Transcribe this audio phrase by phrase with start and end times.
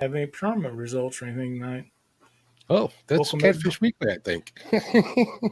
[0.00, 1.84] have any tournament results or anything tonight.
[2.68, 4.52] Oh, that's Welcome Catfish Weekly, I think.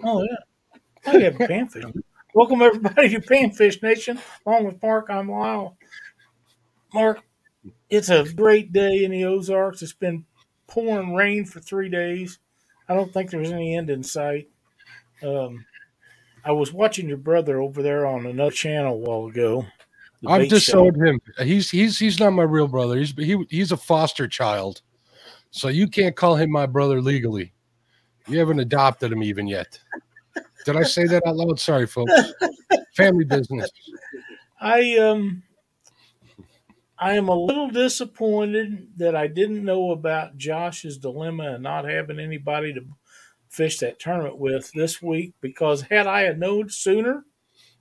[0.04, 1.92] oh yeah, I have Panfish.
[2.34, 4.21] Welcome everybody to Panfish Nation.
[4.46, 5.76] Along with Mark, I'm Lyle.
[6.95, 7.22] Mark,
[7.90, 9.82] it's a great day in the Ozarks.
[9.82, 10.24] It's been
[10.67, 12.38] pouring rain for three days.
[12.88, 14.49] I don't think there's any end in sight.
[15.22, 15.67] Um,
[16.45, 19.66] I was watching your brother over there on another channel a while ago.
[20.27, 21.20] I've disowned him.
[21.42, 22.98] He's he's he's not my real brother.
[22.98, 24.83] He's he he's a foster child,
[25.51, 27.52] so you can't call him my brother legally.
[28.27, 29.79] You haven't adopted him even yet.
[30.65, 31.60] Did I say that out loud?
[31.60, 32.12] Sorry, folks.
[32.96, 33.70] Family business.
[34.60, 35.43] I um
[36.98, 42.19] I am a little disappointed that I didn't know about Josh's dilemma and not having
[42.19, 42.85] anybody to
[43.48, 47.24] fish that tournament with this week because had I had known sooner,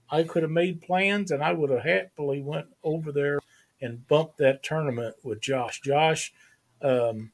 [0.09, 3.39] I could have made plans and I would have happily went over there
[3.81, 5.81] and bumped that tournament with Josh.
[5.81, 6.34] Josh
[6.81, 7.31] um,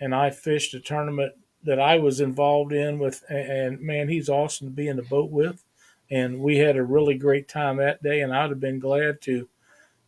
[0.00, 4.68] and I fished a tournament that I was involved in with, and man, he's awesome
[4.68, 5.64] to be in the boat with.
[6.10, 9.48] And we had a really great time that day, and I'd have been glad to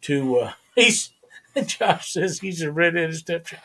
[0.02, 1.12] to uh, he's
[1.66, 3.62] Josh says he's a redheaded stepchild.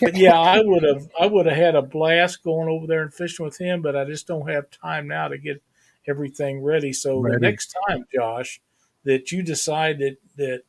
[0.00, 3.14] But yeah, I would have I would have had a blast going over there and
[3.14, 5.62] fishing with him, but I just don't have time now to get
[6.08, 6.92] everything ready.
[6.92, 7.36] So ready.
[7.36, 8.60] the next time, Josh,
[9.04, 10.62] that you decide that that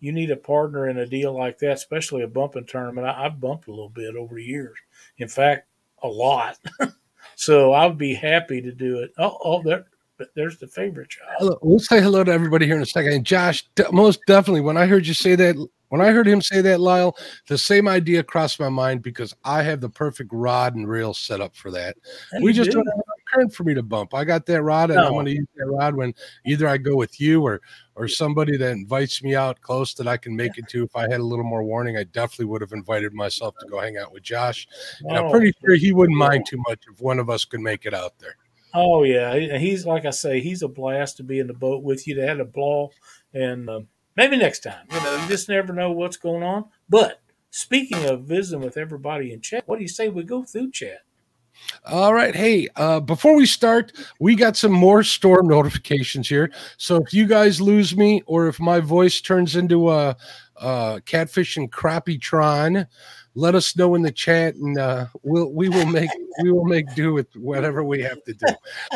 [0.00, 3.40] you need a partner in a deal like that, especially a bumping tournament, I, have
[3.40, 4.76] bumped a little bit over the years.
[5.18, 5.66] In fact,
[6.02, 6.56] a lot.
[7.34, 9.10] so I would be happy to do it.
[9.18, 11.30] Oh, oh, there, but there's the favorite child.
[11.38, 11.58] Hello.
[11.62, 13.12] We'll say hello to everybody here in a second.
[13.12, 15.56] And Josh, most definitely, when I heard you say that,
[15.88, 17.16] when I heard him say that, Lyle,
[17.48, 21.40] the same idea crossed my mind because I have the perfect rod and reel set
[21.40, 21.96] up for that.
[22.42, 22.76] we just do.
[22.76, 24.14] don't have current for me to bump.
[24.14, 25.06] I got that rod, and no.
[25.06, 26.14] I'm going to use that rod when
[26.46, 27.60] either I go with you or
[27.94, 30.84] or somebody that invites me out close that I can make it to.
[30.84, 33.80] If I had a little more warning, I definitely would have invited myself to go
[33.80, 34.68] hang out with Josh.
[35.00, 37.86] And I'm pretty sure he wouldn't mind too much if one of us could make
[37.86, 38.36] it out there.
[38.74, 42.06] Oh yeah, he's like I say, he's a blast to be in the boat with
[42.06, 42.14] you.
[42.16, 42.92] To have a ball,
[43.32, 43.80] and uh,
[44.16, 44.86] maybe next time.
[44.92, 46.66] You know, you just never know what's going on.
[46.88, 50.70] But speaking of visiting with everybody in chat, what do you say we go through
[50.70, 51.00] chat?
[51.86, 52.34] All right.
[52.34, 56.50] Hey, uh, before we start, we got some more storm notifications here.
[56.76, 60.16] So if you guys lose me or if my voice turns into a,
[60.56, 62.86] a catfish and crappie tron,
[63.34, 66.10] let us know in the chat and uh, we'll we will make
[66.42, 68.46] we will make do with whatever we have to do.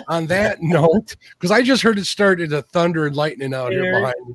[0.09, 4.01] On that note, because I just heard it started a thunder and lightning out here
[4.01, 4.35] behind me,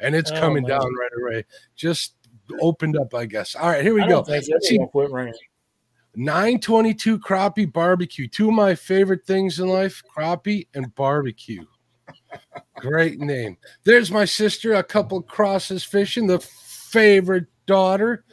[0.00, 1.44] and it's oh, coming down right away.
[1.74, 2.14] Just
[2.60, 3.56] opened up, I guess.
[3.56, 4.24] All right, here we I go.
[4.60, 5.34] See, quit raining.
[6.16, 8.26] 922 crappie barbecue.
[8.26, 11.64] Two of my favorite things in life crappie and barbecue.
[12.76, 13.58] Great name.
[13.84, 18.24] There's my sister, a couple crosses fishing, the favorite daughter,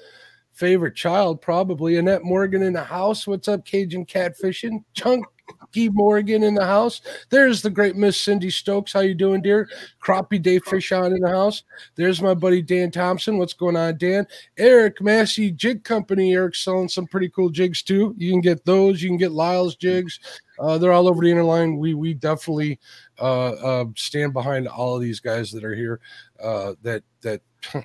[0.54, 1.98] favorite child, probably.
[1.98, 3.28] Annette Morgan in the house.
[3.28, 4.84] What's up, Cajun catfishing?
[4.94, 5.26] Chunk
[5.74, 7.02] Guy Morgan in the house.
[7.30, 8.94] There's the great Miss Cindy Stokes.
[8.94, 9.70] How you doing, dear?
[10.02, 11.64] Crappie Dave Fish on in the house.
[11.96, 13.38] There's my buddy Dan Thompson.
[13.38, 14.28] What's going on, Dan?
[14.58, 16.34] Eric Massey Jig Company.
[16.34, 18.14] Eric's selling some pretty cool jigs too.
[18.18, 19.02] You can get those.
[19.02, 20.20] You can get Lyle's jigs.
[20.60, 21.78] Uh, they're all over the interline.
[21.78, 22.80] We we definitely
[23.20, 26.00] uh, uh, stand behind all of these guys that are here.
[26.42, 27.42] Uh, that that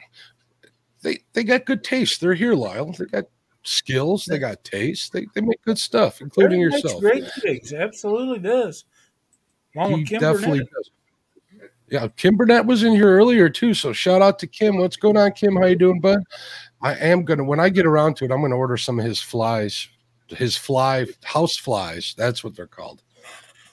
[1.03, 2.21] they they got good taste.
[2.21, 2.93] They're here, Lyle.
[2.93, 3.25] They got
[3.63, 4.25] skills.
[4.25, 5.13] They got taste.
[5.13, 7.01] They, they make good stuff, including yourself.
[7.01, 8.85] Great gigs, absolutely does.
[9.75, 10.71] Mama he definitely Burnett.
[10.73, 10.91] does.
[11.91, 13.73] Yeah, Kim Burnett was in here earlier too.
[13.73, 14.77] So shout out to Kim.
[14.77, 15.57] What's going on, Kim?
[15.57, 16.21] How you doing, bud?
[16.83, 19.21] I am gonna when I get around to it, I'm gonna order some of his
[19.21, 19.89] flies,
[20.29, 22.15] his fly house flies.
[22.17, 23.03] That's what they're called.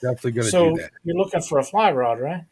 [0.02, 0.92] Definitely gonna so do that.
[1.04, 2.44] You're looking for a fly rod, right?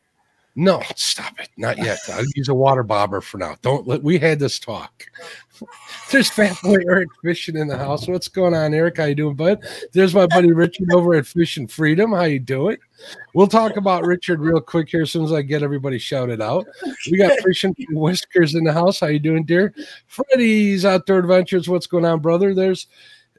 [0.55, 1.49] No, stop it.
[1.57, 1.97] Not yet.
[2.09, 3.55] I'll use a water bobber for now.
[3.63, 5.05] Don't let we had this talk.
[6.11, 8.07] There's fat boy Eric fishing in the house.
[8.07, 8.97] What's going on, Eric?
[8.97, 9.65] How you doing, bud?
[9.93, 12.11] There's my buddy Richard over at Fishing Freedom.
[12.11, 12.77] How you doing?
[13.33, 16.67] We'll talk about Richard real quick here as soon as I get everybody shouted out.
[17.09, 18.99] We got Fishing Whiskers in the house.
[18.99, 19.73] How you doing, dear?
[20.05, 21.67] Freddy's Outdoor Adventures.
[21.67, 22.53] What's going on, brother?
[22.53, 22.87] There's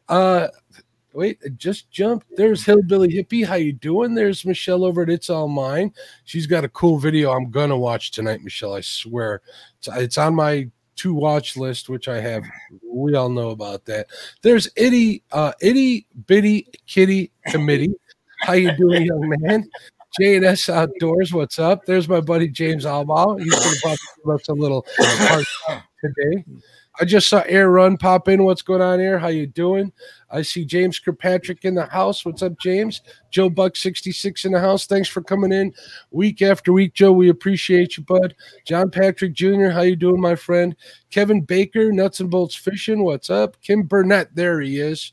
[0.08, 0.48] uh
[1.14, 2.26] wait, it just jumped.
[2.36, 3.46] There's Hillbilly Hippie.
[3.46, 4.14] How you doing?
[4.14, 5.92] There's Michelle over at It's All Mine.
[6.24, 8.74] She's got a cool video I'm gonna watch tonight, Michelle.
[8.74, 9.40] I swear.
[9.78, 12.44] It's, it's on my to watch list, which I have.
[12.88, 14.08] We all know about that.
[14.42, 17.94] There's Itty, uh, Itty Bitty Kitty Committee.
[18.40, 19.68] How you doing, young man?
[20.20, 21.84] J and S Outdoors, what's up?
[21.86, 23.40] There's my buddy James Albaugh.
[23.40, 24.86] He's going to give us a little
[26.00, 26.44] today.
[27.00, 28.44] I just saw Air Run pop in.
[28.44, 29.18] What's going on, Air?
[29.18, 29.92] How you doing?
[30.30, 32.24] I see James Kirkpatrick in the house.
[32.24, 33.00] What's up, James?
[33.32, 34.86] Joe Buck 66 in the house.
[34.86, 35.74] Thanks for coming in
[36.12, 37.10] week after week, Joe.
[37.10, 38.36] We appreciate you, bud.
[38.64, 40.76] John Patrick Jr., how you doing, my friend?
[41.10, 43.02] Kevin Baker, Nuts and Bolts Fishing.
[43.02, 43.60] What's up?
[43.60, 45.12] Kim Burnett, there he is.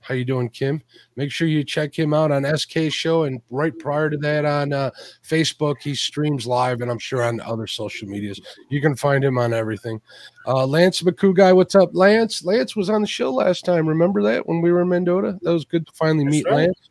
[0.00, 0.82] How you doing, Kim?
[1.16, 4.72] Make sure you check him out on SK Show and right prior to that on
[4.72, 4.90] uh,
[5.26, 5.76] Facebook.
[5.82, 8.40] He streams live and I'm sure on other social medias.
[8.70, 10.00] You can find him on everything.
[10.46, 12.44] Uh, Lance McCoo guy, what's up, Lance?
[12.44, 13.86] Lance was on the show last time.
[13.86, 15.38] Remember that when we were in Mendota?
[15.42, 16.54] That was good to finally meet right.
[16.54, 16.89] Lance.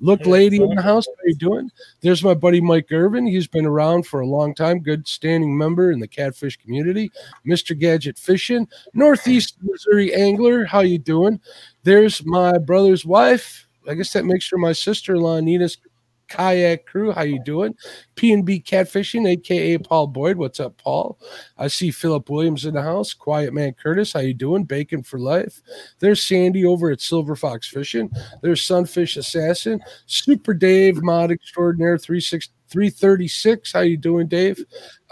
[0.00, 1.70] Look, hey, lady in the house, how you doing?
[2.02, 3.26] There's my buddy Mike Irvin.
[3.26, 7.10] He's been around for a long time, good standing member in the catfish community.
[7.46, 7.78] Mr.
[7.78, 10.64] Gadget Fishing, Northeast Missouri Angler.
[10.64, 11.40] How you doing?
[11.82, 13.66] There's my brother's wife.
[13.88, 15.78] I guess that makes her my sister-in-law, Nina's
[16.28, 17.12] kayak crew.
[17.12, 17.74] How you doing?
[18.14, 20.36] P and B Catfishing, aka Paul Boyd.
[20.36, 21.18] What's up, Paul?
[21.58, 23.14] I see Philip Williams in the house.
[23.14, 24.12] Quiet Man Curtis.
[24.12, 24.64] How you doing?
[24.64, 25.60] Bacon for life.
[25.98, 28.10] There's Sandy over at Silver Fox Fishing.
[28.42, 29.80] There's Sunfish Assassin.
[30.06, 33.72] Super Dave Mod Extraordinaire 36 336.
[33.72, 34.64] How you doing, Dave?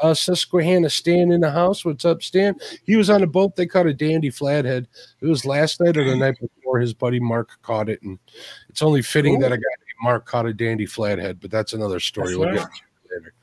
[0.03, 1.85] Uh, Susquehanna Stan in the house.
[1.85, 2.57] What's up, Stan?
[2.85, 3.57] He was on a boat.
[3.57, 4.89] They caught a dandy flathead.
[5.21, 6.81] It was last night or the night before.
[6.81, 8.19] His buddy Mark caught it, and
[8.69, 9.41] it's only fitting Ooh.
[9.41, 12.29] that a guy Mark caught a dandy flathead, but that's another story.
[12.29, 12.57] That's we'll right.
[12.59, 12.69] get
[13.15, 13.35] later.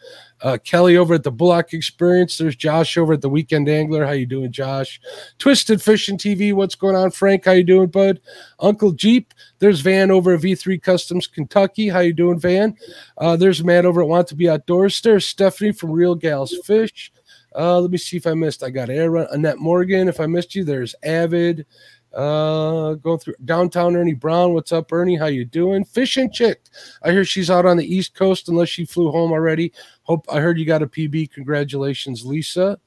[0.41, 2.37] Uh, Kelly over at the Bullock Experience.
[2.37, 4.05] There's Josh over at the Weekend Angler.
[4.05, 4.99] How you doing, Josh?
[5.37, 6.53] Twisted Fishing TV.
[6.53, 7.45] What's going on, Frank?
[7.45, 8.19] How you doing, bud?
[8.59, 9.33] Uncle Jeep.
[9.59, 11.89] There's Van over at V3 Customs Kentucky.
[11.89, 12.75] How you doing, Van?
[13.17, 14.99] Uh, there's Matt over at Want to Be Outdoors.
[15.01, 17.11] There's Stephanie from Real Gals Fish.
[17.55, 18.63] Uh, let me see if I missed.
[18.63, 20.07] I got Air Annette Morgan.
[20.07, 21.65] If I missed you, there's Avid.
[22.13, 24.53] Uh, going through downtown Ernie Brown.
[24.53, 25.15] What's up, Ernie?
[25.15, 25.85] How you doing?
[25.85, 26.61] Fishing chick.
[27.03, 29.71] I hear she's out on the East Coast unless she flew home already.
[30.03, 31.31] Hope I heard you got a PB.
[31.31, 32.77] Congratulations, Lisa.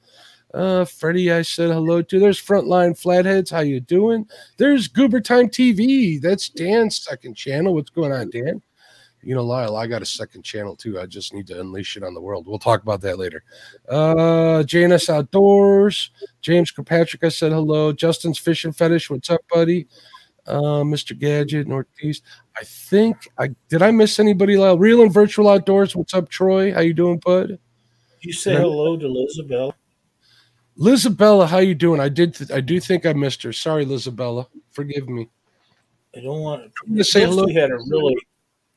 [0.52, 2.20] Uh, Freddie, I said hello to.
[2.20, 3.50] There's Frontline Flatheads.
[3.50, 4.28] How you doing?
[4.56, 6.20] There's Goober Time TV.
[6.20, 7.74] That's Dan's second channel.
[7.74, 8.62] What's going on, Dan?
[9.24, 11.00] You know, Lyle, I got a second channel too.
[11.00, 12.46] I just need to unleash it on the world.
[12.46, 13.42] We'll talk about that later.
[13.88, 16.10] Uh, JNS Outdoors,
[16.40, 17.92] James Kirkpatrick, I said hello.
[17.92, 19.86] Justin's Fishing Fetish, what's up, buddy?
[20.46, 21.18] Uh, Mr.
[21.18, 22.22] Gadget, Northeast.
[22.56, 24.56] I think I did I miss anybody?
[24.56, 24.78] Lyle?
[24.78, 26.72] Real and Virtual Outdoors, what's up, Troy?
[26.72, 27.58] How you doing, bud?
[28.20, 29.72] You say hello to Lizabella.
[30.78, 32.00] Lizabella, how you doing?
[32.00, 32.34] I did.
[32.34, 33.52] Th- I do think I missed her.
[33.52, 34.46] Sorry, Lizabella.
[34.70, 35.28] Forgive me.
[36.16, 37.44] I don't want to say hello.
[37.44, 38.16] We had a really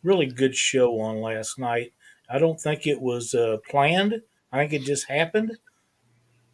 [0.04, 1.94] really good show on last night.
[2.30, 4.22] I don't think it was uh, planned.
[4.52, 5.58] I think it just happened,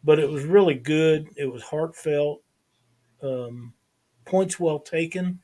[0.02, 1.28] but it was really good.
[1.36, 2.42] It was heartfelt.
[3.22, 3.74] Um,
[4.24, 5.40] points well taken.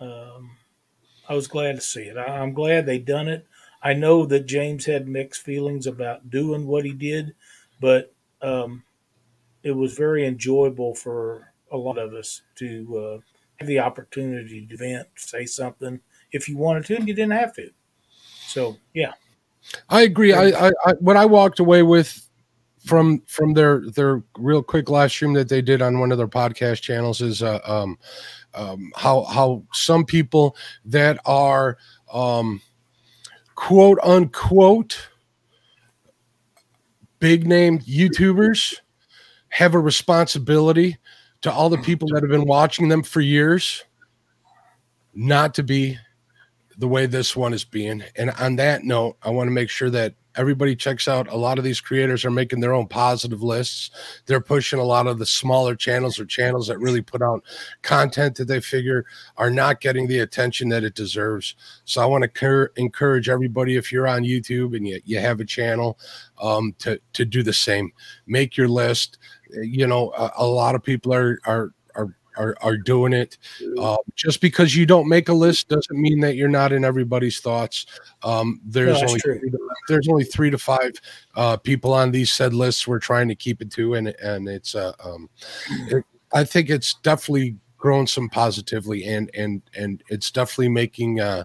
[0.00, 0.56] Um,
[1.28, 2.16] I was glad to see it.
[2.16, 3.46] I, I'm glad they done it.
[3.82, 7.34] I know that James had mixed feelings about doing what he did,
[7.80, 8.84] but um,
[9.62, 13.20] it was very enjoyable for a lot of us to uh,
[13.56, 16.00] have the opportunity to vent, say something,
[16.36, 17.70] if you wanted to, and you didn't have to.
[18.46, 19.12] So yeah,
[19.88, 20.32] I agree.
[20.32, 22.26] I, I, I what I walked away with
[22.84, 26.28] from from their their real quick live stream that they did on one of their
[26.28, 27.98] podcast channels is uh, um,
[28.54, 31.76] um, how how some people that are
[32.12, 32.60] um,
[33.56, 35.08] quote unquote
[37.18, 38.76] big name YouTubers
[39.48, 40.96] have a responsibility
[41.40, 43.84] to all the people that have been watching them for years
[45.14, 45.98] not to be
[46.78, 48.02] the way this one is being.
[48.16, 51.58] And on that note, I want to make sure that everybody checks out a lot
[51.58, 53.90] of these creators are making their own positive lists.
[54.26, 57.42] They're pushing a lot of the smaller channels or channels that really put out
[57.82, 59.06] content that they figure
[59.36, 61.54] are not getting the attention that it deserves.
[61.84, 65.40] So I want to cur- encourage everybody if you're on YouTube and you, you have
[65.40, 65.98] a channel
[66.40, 67.92] um, to to do the same.
[68.26, 69.18] Make your list.
[69.50, 71.72] You know, a, a lot of people are are
[72.36, 73.38] are, are doing it.
[73.78, 77.40] Uh, just because you don't make a list doesn't mean that you're not in everybody's
[77.40, 77.86] thoughts.
[78.22, 80.92] Um, there's no, only three to, there's only three to five
[81.34, 84.74] uh, people on these said lists we're trying to keep it to, and and it's
[84.74, 85.28] uh, um,
[85.88, 91.44] it, I think it's definitely grown some positively, and and and it's definitely making uh,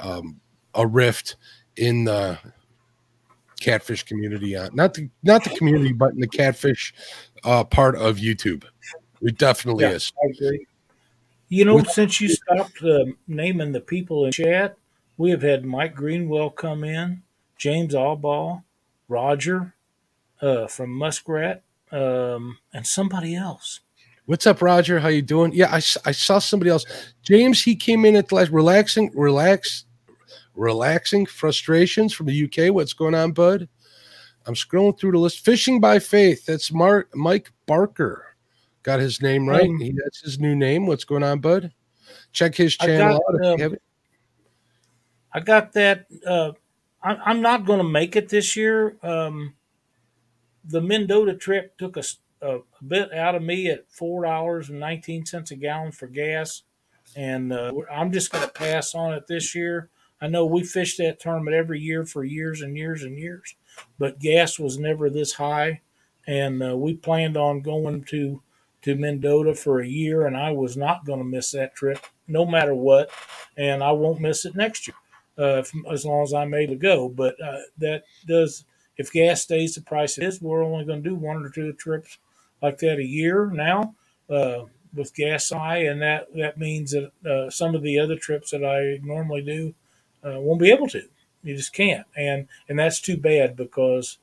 [0.00, 0.40] um,
[0.74, 1.36] a rift
[1.76, 2.38] in the
[3.60, 4.56] catfish community.
[4.56, 6.94] Uh, not the not the community, but in the catfish
[7.44, 8.64] uh, part of YouTube.
[9.22, 10.12] It definitely yeah, is.
[10.22, 10.66] I agree.
[11.48, 14.76] You know, With, since you stopped uh, naming the people in chat,
[15.16, 17.22] we have had Mike Greenwell come in,
[17.56, 18.64] James Allball,
[19.08, 19.74] Roger
[20.40, 23.80] uh, from Muskrat, um, and somebody else.
[24.26, 25.00] What's up, Roger?
[25.00, 25.52] How you doing?
[25.54, 26.84] Yeah, I, I saw somebody else.
[27.22, 29.86] James, he came in at the last relaxing, relax,
[30.54, 32.74] relaxing frustrations from the UK.
[32.74, 33.70] What's going on, bud?
[34.46, 35.44] I'm scrolling through the list.
[35.44, 36.44] Fishing by Faith.
[36.44, 38.27] That's Mark Mike Barker.
[38.88, 39.68] Got his name right.
[39.68, 40.86] Um, he, that's his new name.
[40.86, 41.72] What's going on, bud?
[42.32, 43.52] Check his I channel got, out.
[43.52, 43.76] If you um.
[45.34, 46.06] I got that.
[46.26, 46.52] Uh,
[47.02, 48.96] I, I'm not going to make it this year.
[49.02, 49.54] Um,
[50.64, 55.50] the Mendota trip took a bit out of me at four dollars and nineteen cents
[55.50, 56.62] a gallon for gas,
[57.14, 59.90] and uh, I'm just going to pass on it this year.
[60.22, 63.54] I know we fished that tournament every year for years and years and years,
[63.98, 65.82] but gas was never this high,
[66.26, 68.42] and uh, we planned on going to
[68.82, 72.44] to Mendota for a year, and I was not going to miss that trip no
[72.44, 73.10] matter what,
[73.56, 74.96] and I won't miss it next year
[75.38, 77.08] uh, as long as I'm able to go.
[77.08, 78.64] But uh, that does,
[78.96, 81.72] if gas stays the price it is, we're only going to do one or two
[81.72, 82.18] trips
[82.62, 83.94] like that a year now
[84.28, 88.50] uh, with gas high, and that that means that uh, some of the other trips
[88.50, 89.74] that I normally do
[90.24, 91.02] uh, won't be able to.
[91.42, 94.18] You just can't, and and that's too bad because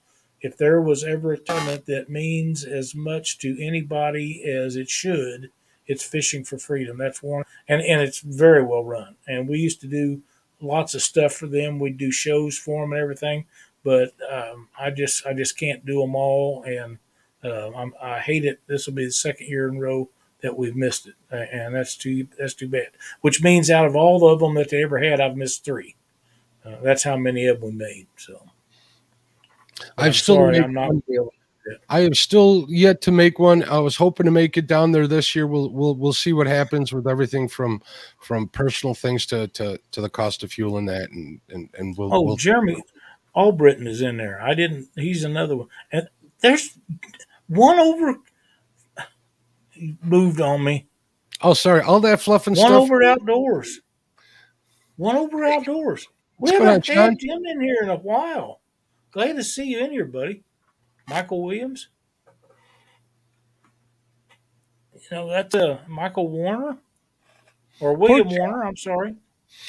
[0.45, 5.49] if there was ever a tournament that means as much to anybody as it should,
[5.87, 6.99] it's fishing for freedom.
[6.99, 9.15] That's one, and and it's very well run.
[9.27, 10.21] And we used to do
[10.61, 11.79] lots of stuff for them.
[11.79, 13.45] We'd do shows for them and everything,
[13.83, 16.99] but um, I just I just can't do them all, and
[17.43, 18.59] uh, I hate it.
[18.67, 20.09] This will be the second year in a row
[20.43, 22.89] that we've missed it, and that's too that's too bad.
[23.21, 25.95] Which means out of all of them that they ever had, I've missed three.
[26.63, 28.07] Uh, that's how many of them we made.
[28.15, 28.43] So
[29.97, 31.03] I'm I've still sorry, made I'm not one.
[31.07, 31.29] gonna
[31.89, 33.63] I have still yet to make one.
[33.63, 35.47] I was hoping to make it down there this year.
[35.47, 37.81] We'll we'll we'll see what happens with everything from
[38.19, 41.97] from personal things to to to the cost of fuel and that, and and and
[41.97, 42.13] we'll.
[42.13, 42.81] Oh, we'll Jeremy
[43.35, 44.39] Albritton is in there.
[44.41, 44.89] I didn't.
[44.95, 45.67] He's another one.
[45.91, 46.07] And
[46.39, 46.77] there's
[47.47, 48.15] one over
[49.71, 50.87] he moved on me.
[51.41, 52.81] oh, sorry, all that fluff and One stuff.
[52.83, 53.81] over outdoors.
[54.97, 56.07] One over outdoors.
[56.37, 57.09] We What's going on, haven't John?
[57.09, 58.61] had Jim in here in a while.
[59.15, 60.43] Glad to see you in here, buddy.
[61.07, 61.87] Michael Williams.
[64.93, 66.77] You know that's uh, Michael Warner
[67.79, 68.65] or William Pork Warner.
[68.65, 69.15] I'm sorry.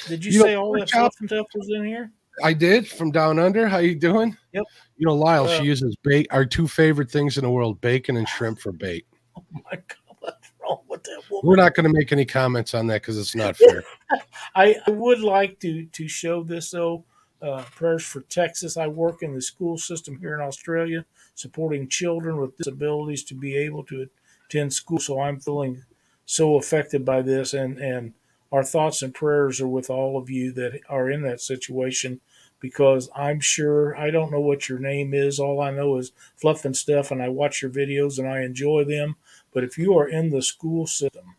[0.09, 2.11] Did you, You know, say all that stuff and stuff was in here?
[2.43, 3.69] I did from down under.
[3.69, 4.37] How you doing?
[4.53, 4.65] Yep.
[4.97, 5.45] You know, Lyle.
[5.45, 6.27] Uh, she uses bait.
[6.33, 9.07] Our two favorite things in the world: bacon and shrimp for bait.
[9.39, 11.49] Oh my God, what's wrong with that woman?
[11.49, 13.85] We're not going to make any comments on that because it's not fair.
[14.57, 17.05] I, I would like to to show this though.
[17.43, 18.79] Uh, prayers for Texas.
[18.79, 23.55] I work in the school system here in Australia, supporting children with disabilities to be
[23.57, 24.09] able to
[24.47, 24.99] attend school.
[24.99, 25.85] So I'm feeling
[26.25, 28.15] so affected by this, and and
[28.51, 32.21] our thoughts and prayers are with all of you that are in that situation,
[32.59, 35.39] because I'm sure I don't know what your name is.
[35.39, 38.85] All I know is fluff and stuff, and I watch your videos and I enjoy
[38.85, 39.17] them.
[39.53, 41.37] But if you are in the school system,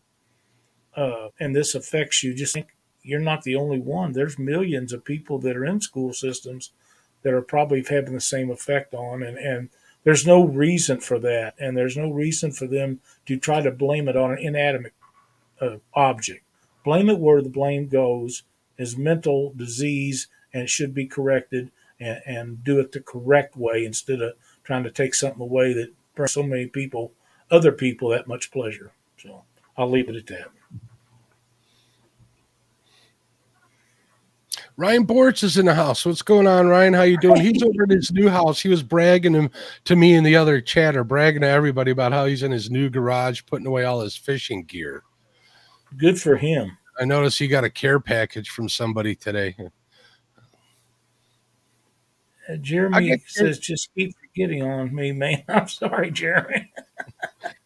[0.94, 2.68] uh, and this affects you, just think
[3.08, 4.12] you're not the only one.
[4.12, 6.72] There's millions of people that are in school systems
[7.22, 9.70] that are probably having the same effect on, and, and
[10.04, 14.08] there's no reason for that, and there's no reason for them to try to blame
[14.08, 14.92] it on an inanimate
[15.60, 16.44] uh, object.
[16.84, 18.42] Blame it where the blame goes
[18.76, 23.84] is mental disease, and it should be corrected, and, and do it the correct way
[23.84, 24.34] instead of
[24.64, 27.12] trying to take something away that brings so many people,
[27.50, 28.92] other people, that much pleasure.
[29.20, 29.44] So
[29.76, 30.50] I'll leave it at that.
[34.76, 36.06] Ryan Bortz is in the house.
[36.06, 36.94] What's going on, Ryan?
[36.94, 37.40] How you doing?
[37.40, 38.60] He's over in his new house.
[38.60, 39.50] He was bragging him
[39.84, 42.88] to me and the other chatter, bragging to everybody about how he's in his new
[42.88, 45.02] garage, putting away all his fishing gear.
[45.96, 46.76] Good for him.
[47.00, 49.56] I noticed he got a care package from somebody today.
[52.48, 55.44] Uh, Jeremy says, just keep forgetting on me, man.
[55.48, 56.72] I'm sorry, Jeremy.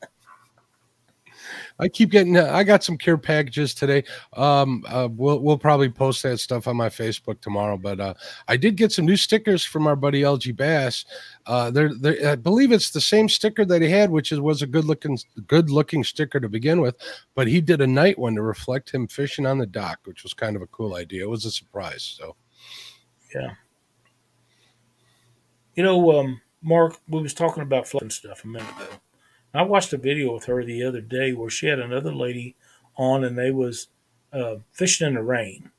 [1.78, 2.36] I keep getting.
[2.36, 4.04] I got some care packages today.
[4.34, 7.76] Um, uh, we'll we'll probably post that stuff on my Facebook tomorrow.
[7.76, 8.14] But uh,
[8.48, 11.04] I did get some new stickers from our buddy LG Bass.
[11.46, 14.62] Uh, they're, they I believe it's the same sticker that he had, which is was
[14.62, 16.96] a good looking good looking sticker to begin with.
[17.34, 20.34] But he did a night one to reflect him fishing on the dock, which was
[20.34, 21.24] kind of a cool idea.
[21.24, 22.02] It was a surprise.
[22.02, 22.36] So
[23.34, 23.54] yeah.
[25.74, 28.86] You know, um, Mark, we was talking about flooding stuff a minute ago.
[29.54, 32.56] I watched a video with her the other day where she had another lady
[32.96, 33.88] on, and they was
[34.32, 35.70] uh, fishing in the rain,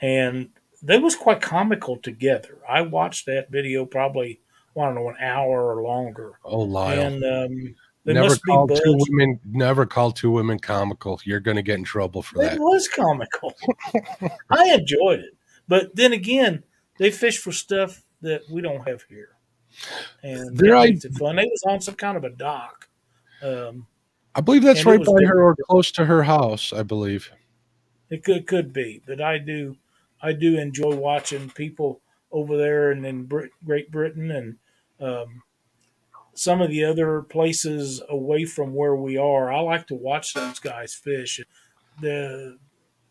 [0.00, 0.50] and
[0.82, 2.58] they was quite comical together.
[2.68, 4.40] I watched that video probably
[4.76, 7.00] I don't know an hour or longer, oh, Lyle.
[7.00, 7.74] and um,
[8.04, 9.40] they Never must be call two women.
[9.44, 11.20] Never call two women comical.
[11.24, 12.54] You're going to get in trouble for It that.
[12.54, 13.54] It was comical.
[14.50, 15.36] I enjoyed it,
[15.66, 16.62] but then again,
[16.98, 19.30] they fish for stuff that we don't have here,
[20.22, 21.36] and There that I- makes it fun.
[21.36, 22.87] They was on some kind of a dock.
[23.42, 23.86] Um,
[24.34, 26.72] I believe that's right by her or close to her house.
[26.72, 27.30] I believe.
[28.10, 29.76] it could could be, but I do
[30.22, 34.56] I do enjoy watching people over there and in Brit- Great Britain and
[35.00, 35.42] um,
[36.34, 39.52] some of the other places away from where we are.
[39.52, 41.40] I like to watch those guys fish.
[42.00, 42.58] The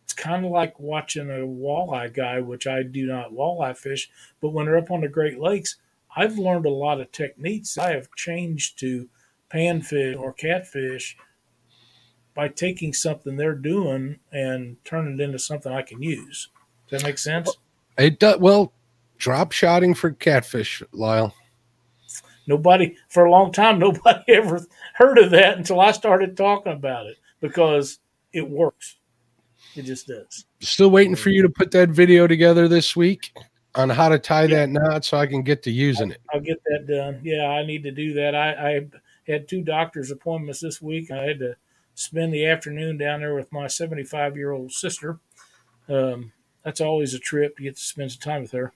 [0.03, 4.51] it's kind of like watching a walleye guy, which I do not walleye fish, but
[4.51, 5.75] when they're up on the Great Lakes,
[6.15, 9.10] I've learned a lot of techniques I have changed to
[9.54, 11.18] panfish or catfish
[12.34, 16.50] by taking something they're doing and turning it into something I can use.
[16.88, 17.58] Does that make sense?
[17.98, 18.38] It does.
[18.39, 18.74] Well,
[19.18, 21.34] drop shotting for catfish, Lyle.
[22.46, 27.08] Nobody, for a long time, nobody ever heard of that until I started talking about
[27.08, 28.00] it because
[28.34, 28.98] it works.
[29.75, 30.46] It just does.
[30.62, 33.32] Still waiting for you to put that video together this week
[33.75, 36.22] on how to tie that knot so I can get to using it.
[36.34, 37.20] I'll get that done.
[37.24, 38.34] Yeah, I need to do that.
[38.34, 38.88] I, I
[39.27, 41.12] had two doctor's appointments this week.
[41.12, 41.55] I had to
[41.96, 45.19] spend the afternoon down there with my 75 year old sister.
[45.89, 46.31] Um,
[46.63, 47.57] that's always a trip.
[47.57, 48.74] to get to spend some time with her.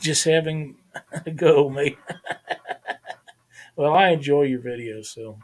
[0.00, 0.76] Just having
[1.26, 1.98] a go, mate.
[3.76, 5.38] well, I enjoy your videos, so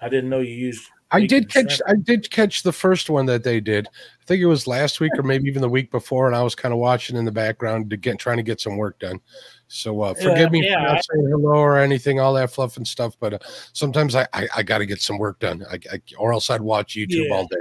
[0.00, 0.88] I didn't know you used.
[1.14, 1.80] I did catch.
[1.86, 3.86] I did catch the first one that they did.
[3.86, 6.54] I think it was last week or maybe even the week before, and I was
[6.54, 9.20] kind of watching in the background to get trying to get some work done.
[9.68, 12.76] So uh, forgive me yeah, for not I, saying hello or anything, all that fluff
[12.76, 13.16] and stuff.
[13.20, 13.38] But uh,
[13.72, 16.60] sometimes I I, I got to get some work done, I, I, or else I'd
[16.60, 17.34] watch YouTube yeah.
[17.34, 17.56] all day.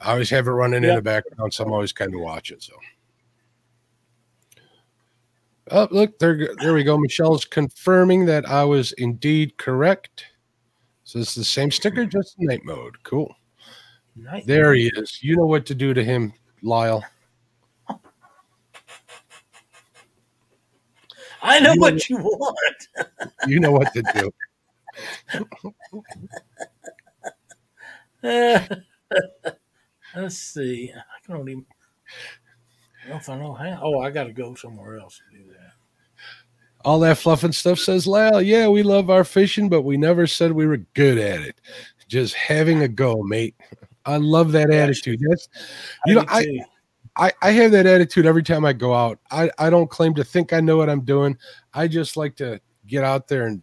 [0.00, 2.60] I always have it running in the background, so I'm always kind of watching.
[2.60, 2.74] So.
[5.70, 6.98] Oh, look, there, there we go.
[6.98, 10.26] Michelle's confirming that I was indeed correct.
[11.04, 12.10] So it's the same sticker, hmm.
[12.10, 13.02] just night mode.
[13.04, 13.34] Cool.
[14.16, 14.76] Night there mode.
[14.78, 15.22] he is.
[15.22, 16.32] You know what to do to him,
[16.62, 17.04] Lyle.
[21.42, 22.88] I know you what know, you want.
[23.46, 24.32] you know what to do.
[30.16, 30.90] let's see.
[30.94, 31.66] I don't even
[33.04, 33.80] I don't know if I know how.
[33.82, 35.63] Oh, I got to go somewhere else to do that
[36.84, 40.26] all that fluff and stuff says Lyle, yeah, we love our fishing, but we never
[40.26, 41.60] said we were good at it.
[42.08, 43.56] Just having a go, mate.
[44.04, 45.20] I love that attitude.
[45.26, 45.48] That's
[46.06, 46.60] you know, I,
[47.16, 49.18] I I have that attitude every time I go out.
[49.30, 51.38] I, I don't claim to think I know what I'm doing.
[51.72, 53.62] I just like to get out there and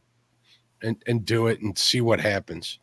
[0.82, 2.80] and, and do it and see what happens.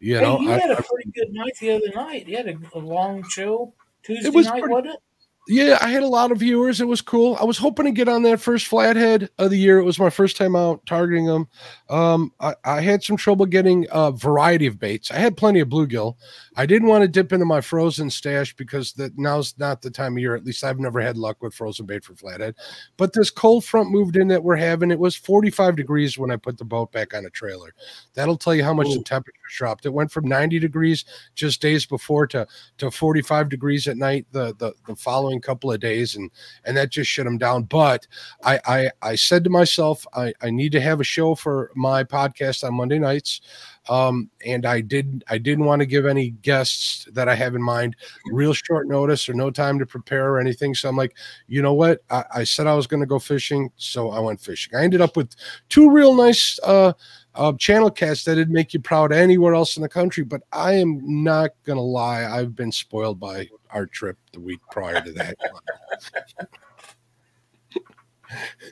[0.00, 2.28] You hey, know, you I, had a pretty good night the other night.
[2.28, 3.72] You had a, a long show
[4.02, 5.00] Tuesday was night, pretty, wasn't it?
[5.48, 6.80] Yeah, I had a lot of viewers.
[6.80, 7.36] It was cool.
[7.40, 9.78] I was hoping to get on that first flathead of the year.
[9.78, 11.48] It was my first time out targeting them.
[11.88, 15.10] Um, I, I, had some trouble getting a variety of baits.
[15.10, 16.16] I had plenty of bluegill.
[16.58, 20.14] I didn't want to dip into my frozen stash because that now's not the time
[20.14, 20.34] of year.
[20.34, 22.56] At least I've never had luck with frozen bait for flathead.
[22.96, 24.90] But this cold front moved in that we're having.
[24.90, 27.72] It was 45 degrees when I put the boat back on a trailer.
[28.14, 28.94] That'll tell you how much Ooh.
[28.94, 29.86] the temperature dropped.
[29.86, 31.04] It went from 90 degrees
[31.36, 32.44] just days before to
[32.78, 36.28] to 45 degrees at night the the, the following couple of days, and
[36.64, 37.62] and that just shut them down.
[37.62, 38.08] But
[38.42, 42.02] I I, I said to myself, I, I need to have a show for my
[42.02, 43.42] podcast on Monday nights
[43.88, 47.62] um, and I did I didn't want to give any guests that I have in
[47.62, 47.96] mind
[48.26, 50.74] real short notice or no time to prepare or anything.
[50.74, 52.02] So I'm like, you know what?
[52.10, 54.76] I, I said I was going to go fishing, so I went fishing.
[54.76, 55.34] I ended up with
[55.68, 56.92] two real nice uh,
[57.34, 60.24] uh, channel cats that'd make you proud anywhere else in the country.
[60.24, 65.00] But I am not gonna lie, I've been spoiled by our trip the week prior
[65.00, 65.36] to that.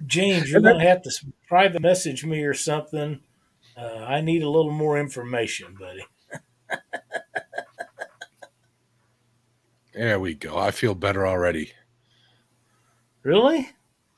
[0.07, 1.11] James, you're gonna have to
[1.49, 3.21] private message me or something
[3.77, 6.05] uh, I need a little more information, buddy.
[9.95, 10.57] there we go.
[10.57, 11.73] I feel better already.
[13.23, 13.71] Really?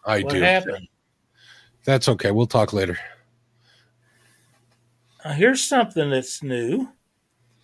[0.05, 0.41] I what do.
[0.41, 0.89] happened?
[1.85, 2.31] That's okay.
[2.31, 2.99] We'll talk later.
[5.25, 6.89] Uh, here's something that's new.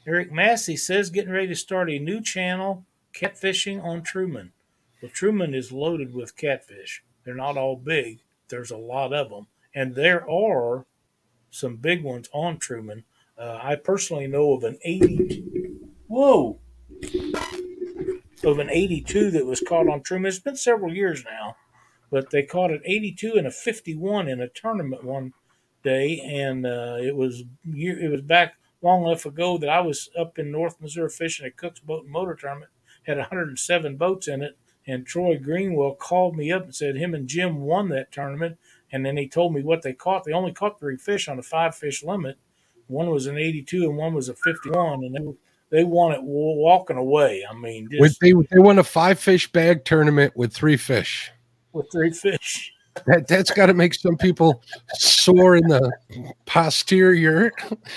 [0.07, 4.53] Eric Massey says getting ready to start a new channel, catfishing on Truman.
[5.01, 7.03] Well, Truman is loaded with catfish.
[7.25, 8.21] They're not all big.
[8.49, 10.85] There's a lot of them, and there are
[11.55, 13.05] some big ones on Truman.
[13.39, 15.45] Uh, I personally know of an 80.
[16.09, 16.59] Whoa!
[18.43, 20.29] Of an 82 that was caught on Truman.
[20.29, 21.57] It's been several years now,
[22.11, 25.33] but they caught an 82 and a 51 in a tournament one
[25.83, 30.39] day, and uh, it was it was back long enough ago that I was up
[30.39, 32.71] in North Missouri fishing at Cook's Boat and Motor Tournament.
[33.05, 37.29] Had 107 boats in it, and Troy Greenwell called me up and said him and
[37.29, 38.59] Jim won that tournament
[38.95, 40.23] and then he told me what they caught.
[40.23, 42.39] They only caught three fish on a five fish limit.
[42.87, 45.03] One was an 82 and one was a 51.
[45.03, 47.45] And they, they won it walking away.
[47.51, 51.33] I mean, just, they, they won a five fish bag tournament with three fish.
[51.73, 52.73] With three fish.
[53.07, 55.93] That, that's got to make some people sore in the
[56.47, 57.51] posterior.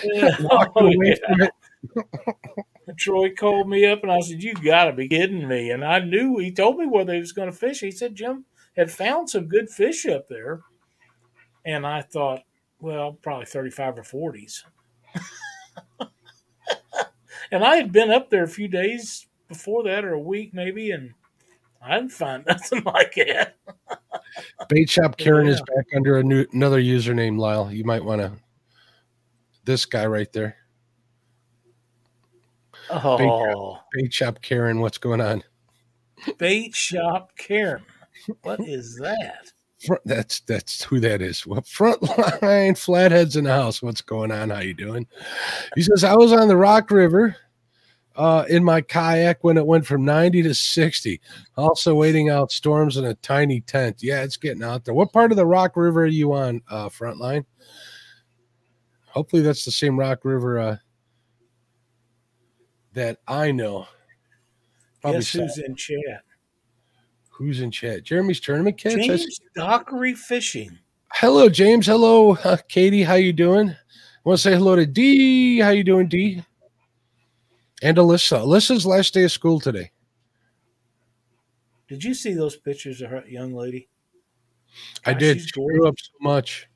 [0.03, 0.35] Yeah.
[0.75, 1.47] oh, yeah.
[2.97, 5.69] Troy called me up and I said, You got to be kidding me.
[5.69, 7.81] And I knew he told me where they was going to fish.
[7.81, 10.61] He said Jim had found some good fish up there
[11.65, 12.41] and I thought,
[12.79, 14.63] well, probably 35 or 40s.
[17.51, 20.91] and I had been up there a few days before that, or a week maybe,
[20.91, 21.13] and
[21.81, 23.55] I didn't find nothing like that.
[24.69, 25.53] Bait Shop Karen Yeah.
[25.53, 27.71] is back under a new another username, Lyle.
[27.71, 28.33] You might want to.
[29.65, 30.55] This guy right there,
[32.89, 34.79] Oh, Bait Shop Karen.
[34.79, 35.43] What's going on?
[36.39, 37.83] bait shop Karen.
[38.41, 39.51] What is that?
[39.85, 41.45] Front, that's that's who that is.
[41.45, 43.81] Well, frontline flatheads in the house.
[43.81, 44.49] What's going on?
[44.49, 45.07] How you doing?
[45.75, 47.35] He says I was on the Rock River
[48.17, 51.21] uh, in my kayak when it went from 90 to 60.
[51.55, 54.01] Also waiting out storms in a tiny tent.
[54.01, 54.95] Yeah, it's getting out there.
[54.95, 57.45] What part of the Rock River are you on, uh, Frontline?
[59.05, 60.77] Hopefully that's the same Rock River uh,
[62.93, 63.87] that I know.
[65.01, 66.23] Probably Guess who's in chat?
[67.37, 68.03] Who's in chat?
[68.03, 68.95] Jeremy's tournament kids.
[68.95, 70.77] James Dockery Fishing.
[71.13, 71.85] Hello, James.
[71.85, 73.03] Hello, uh, Katie.
[73.03, 73.75] How you doing?
[74.23, 75.59] want to say hello to D.
[75.59, 76.43] How you doing, D?
[77.81, 78.39] And Alyssa.
[78.39, 79.91] Alyssa's last day of school today.
[81.87, 83.87] Did you see those pictures of her young lady?
[85.05, 85.41] I Gosh, did.
[85.41, 86.67] She grew up so much.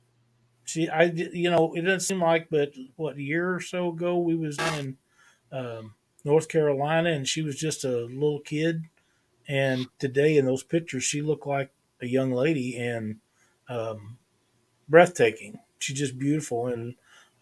[0.64, 3.88] She, I, did- you know, it doesn't seem like, but what a year or so
[3.88, 4.96] ago, we was in
[5.50, 5.94] um,
[6.24, 8.84] North Carolina, and she was just a little kid.
[9.52, 13.16] And today, in those pictures, she looked like a young lady and
[13.68, 14.16] um,
[14.88, 15.58] breathtaking.
[15.78, 16.94] She's just beautiful, and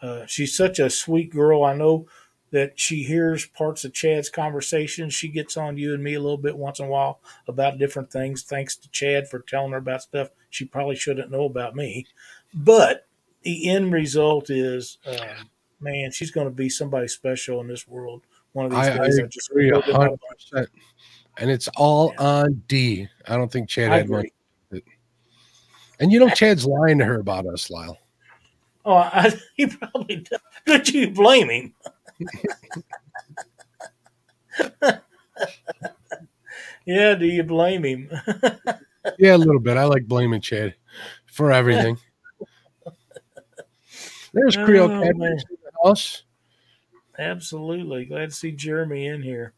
[0.03, 1.63] uh, she's such a sweet girl.
[1.63, 2.09] I know
[2.51, 5.09] that she hears parts of Chad's conversation.
[5.09, 8.11] She gets on you and me a little bit once in a while about different
[8.11, 8.43] things.
[8.43, 12.09] Thanks to Chad for telling her about stuff she probably shouldn't know about me.
[12.53, 13.07] But
[13.43, 18.23] the end result is, um, man, she's going to be somebody special in this world.
[18.53, 20.67] One of these I, I days, I, just agree my- 100%.
[21.39, 23.09] And it's all on D.
[23.27, 24.27] I don't think Chad I had much.
[24.71, 24.83] agree.
[26.01, 27.99] And you know, Chad's lying to her about us, Lyle.
[28.85, 30.41] Oh, I, he probably does.
[30.67, 31.75] Could you blame him?
[36.87, 38.11] yeah, do you blame him?
[39.19, 39.79] Yeah, a little bit.
[39.79, 40.75] I like blaming Chad
[41.25, 41.97] for everything.
[44.35, 45.45] There's Creole Oh, Cat in the
[45.83, 46.25] house.
[47.19, 48.05] Absolutely.
[48.05, 49.55] Glad to see Jeremy in here.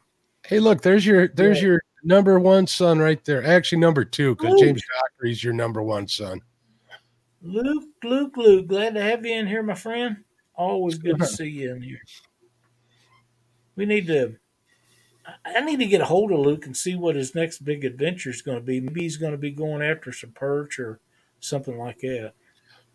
[0.46, 1.68] Hey, look, there's your there's Yeah.
[1.68, 3.44] your number one son right there.
[3.44, 4.60] Actually, number two, because.
[4.60, 6.40] James Dockery's your number one son.
[7.42, 10.18] Luke, Luke, Luke, glad to have you in here, my friend.
[10.54, 12.00] Always good to see you in here.
[13.76, 14.36] We need to.
[15.24, 17.84] I- I need to get a hold of Luke and see what his next big
[17.84, 18.80] adventure is going to be.
[18.80, 20.98] Maybe he's going to be going after some perch or
[21.38, 22.32] something like that.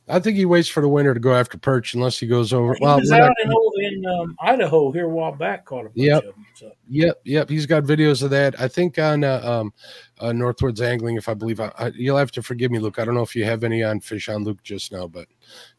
[0.09, 2.73] I think he waits for the winter to go after perch unless he goes over.
[2.75, 5.97] He Well, was out in, in um, Idaho here a while back, caught a bunch
[5.97, 6.17] Yep.
[6.19, 6.45] of them.
[6.53, 7.49] So Yep, yep.
[7.49, 8.59] He's got videos of that.
[8.59, 9.73] I think on uh, um,
[10.19, 11.59] uh, Northwoods Angling, if I believe.
[11.59, 12.99] I, I, you'll have to forgive me, Luke.
[12.99, 15.27] I don't know if you have any on Fish on Luke just now, but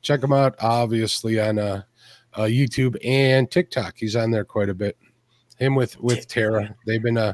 [0.02, 0.54] check him out.
[0.60, 1.82] Obviously on uh,
[2.34, 3.94] uh, YouTube and TikTok.
[3.96, 4.98] He's on there quite a bit.
[5.58, 6.76] Him with with Tara.
[6.86, 7.32] They've been uh,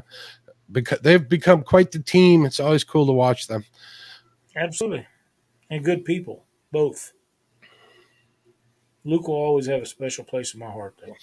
[0.71, 2.45] because they've become quite the team.
[2.45, 3.65] It's always cool to watch them.
[4.55, 5.05] absolutely,
[5.69, 6.44] and good people
[6.75, 7.13] both.
[9.05, 11.15] Luke will always have a special place in my heart, though.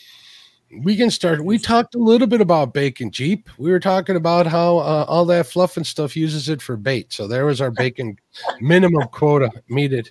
[0.80, 1.44] We can start.
[1.44, 3.50] We talked a little bit about bacon Jeep.
[3.58, 7.12] We were talking about how uh, all that fluff and stuff uses it for bait.
[7.12, 8.16] So there was our bacon
[8.62, 10.08] minimum quota meted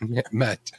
[0.32, 0.72] met.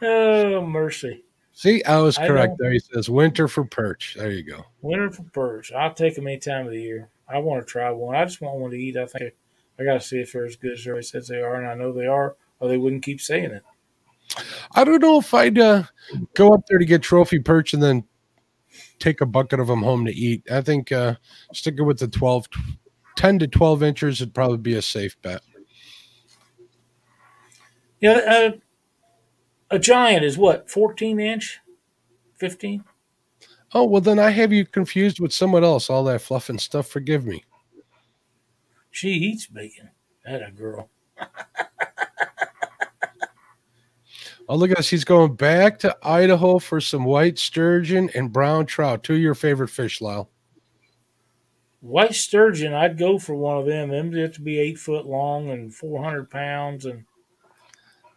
[0.00, 1.22] Oh mercy!
[1.52, 2.56] See, I was correct know.
[2.60, 2.72] there.
[2.72, 4.16] He says winter for perch.
[4.18, 4.64] There you go.
[4.80, 5.70] Winter for perch.
[5.72, 7.10] I'll take them any time of the year.
[7.28, 8.16] I want to try one.
[8.16, 8.96] I just want one to eat.
[8.96, 9.32] I think
[9.78, 11.74] I got to see if they're as good as everybody says they are, and I
[11.74, 13.62] know they are, or they wouldn't keep saying it.
[14.72, 15.84] I don't know if I'd uh,
[16.34, 18.04] go up there to get trophy perch and then
[18.98, 20.50] take a bucket of them home to eat.
[20.50, 21.14] I think uh,
[21.52, 22.46] sticking with the 12,
[23.16, 25.40] 10 to 12 inches would probably be a safe bet.
[28.00, 28.50] Yeah, uh,
[29.70, 31.58] a giant is what fourteen inch,
[32.36, 32.84] fifteen.
[33.74, 35.90] Oh, well, then I have you confused with someone else.
[35.90, 36.86] All that fluff and stuff.
[36.88, 37.44] Forgive me.
[38.90, 39.90] She eats bacon.
[40.24, 40.90] That a girl.
[44.50, 44.88] Oh, look at this.
[44.88, 49.02] He's going back to Idaho for some white sturgeon and brown trout.
[49.02, 50.30] Two of your favorite fish, Lyle.
[51.80, 53.90] White sturgeon, I'd go for one of them.
[53.90, 57.04] Them have to be eight foot long and four hundred pounds, and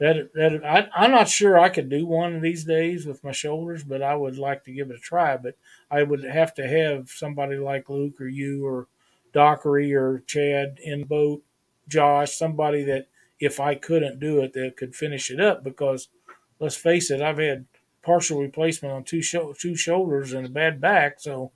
[0.02, 3.34] that that I, I'm not sure I could do one of these days with my
[3.34, 5.38] shoulders, but I would like to give it a try.
[5.38, 5.58] But
[5.92, 8.90] I would have to have somebody like Luke or you or
[9.34, 11.44] Dockery or Chad in boat,
[11.90, 13.08] Josh, somebody that
[13.40, 15.64] if I couldn't do it, that could finish it up.
[15.64, 16.10] Because
[16.60, 17.68] let's face it, I've had
[18.04, 21.54] partial replacement on two sho- two shoulders and a bad back, so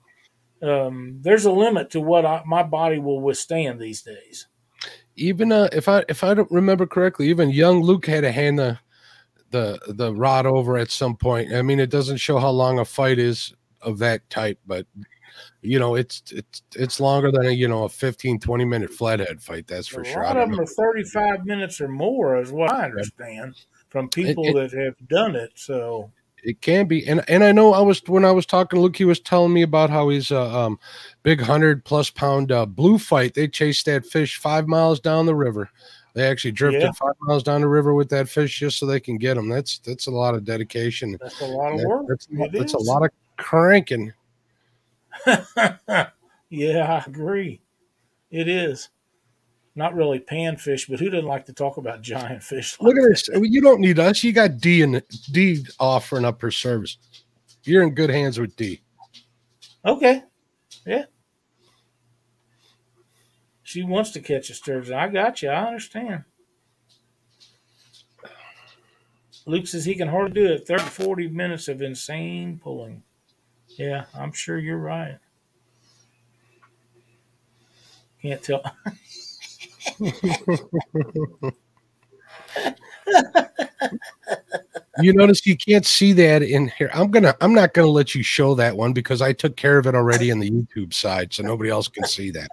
[0.62, 4.48] um, there's a limit to what I, my body will withstand these days.
[5.16, 8.58] Even uh, if I if I don't remember correctly, even young Luke had to hand
[8.58, 8.78] the
[9.50, 11.52] the the rod over at some point.
[11.52, 14.86] I mean, it doesn't show how long a fight is of that type, but
[15.62, 19.42] you know, it's it's it's longer than a you know a 15, 20 minute flathead
[19.42, 19.66] fight.
[19.66, 20.22] That's for a sure.
[20.22, 20.62] A lot of them know.
[20.62, 23.56] are 35 minutes or more, is what I understand
[23.88, 25.52] from people it, it, that have done it.
[25.54, 26.10] So
[26.42, 28.96] it can be, and and I know I was when I was talking to Luke,
[28.96, 30.78] he was telling me about how he's a um,
[31.22, 33.34] big hundred plus pound uh, blue fight.
[33.34, 35.70] They chased that fish five miles down the river.
[36.14, 36.92] They actually drifted yeah.
[36.92, 39.48] five miles down the river with that fish just so they can get them.
[39.48, 41.16] That's that's a lot of dedication.
[41.20, 42.06] That's a lot of that, work.
[42.08, 44.12] That's, that's a lot of cranking.
[46.48, 47.60] yeah, I agree.
[48.30, 48.88] It is
[49.76, 52.76] not really panfish, but who doesn't like to talk about giant fish?
[52.80, 53.28] Like Look at this.
[53.32, 54.24] You don't need us.
[54.24, 56.96] You got D and D offering up her service.
[57.64, 58.80] You're in good hands with D.
[59.84, 60.22] Okay.
[60.86, 61.04] Yeah.
[63.62, 64.94] She wants to catch a sturgeon.
[64.94, 65.50] I got you.
[65.50, 66.24] I understand.
[69.44, 70.66] Luke says he can hardly do it.
[70.66, 73.02] 30, 40 minutes of insane pulling.
[73.68, 75.18] Yeah, I'm sure you're right.
[78.22, 78.62] Can't tell.
[85.00, 86.90] you notice you can't see that in here.
[86.92, 89.86] I'm gonna I'm not gonna let you show that one because I took care of
[89.86, 92.50] it already in the YouTube side, so nobody else can see that.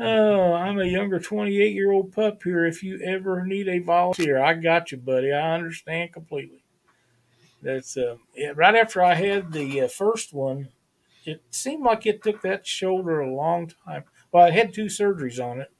[0.00, 2.66] oh, I'm a younger 28 year old pup here.
[2.66, 5.32] If you ever need a volunteer, I got you, buddy.
[5.32, 6.62] I understand completely.
[7.62, 10.68] That's uh, yeah, right after I had the uh, first one
[11.24, 14.04] it seemed like it took that shoulder a long time.
[14.32, 15.72] Well, I had two surgeries on it,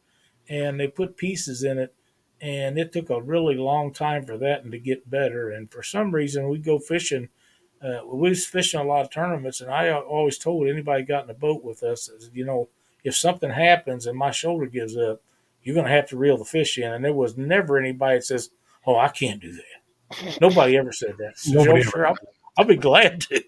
[0.49, 1.95] and they put pieces in it,
[2.41, 5.51] and it took a really long time for that and to get better.
[5.51, 7.29] And for some reason, we go fishing.
[7.83, 11.31] Uh, we was fishing a lot of tournaments, and I always told anybody got in
[11.31, 12.69] a boat with us, you know,
[13.05, 15.23] if something happens and my shoulder gives up,
[15.63, 16.93] you're going to have to reel the fish in.
[16.93, 18.51] And there was never anybody that says,
[18.87, 21.39] "Oh, I can't do that." Nobody ever said that.
[21.39, 22.17] So Nobody sure, I'll,
[22.57, 23.45] I'll be glad to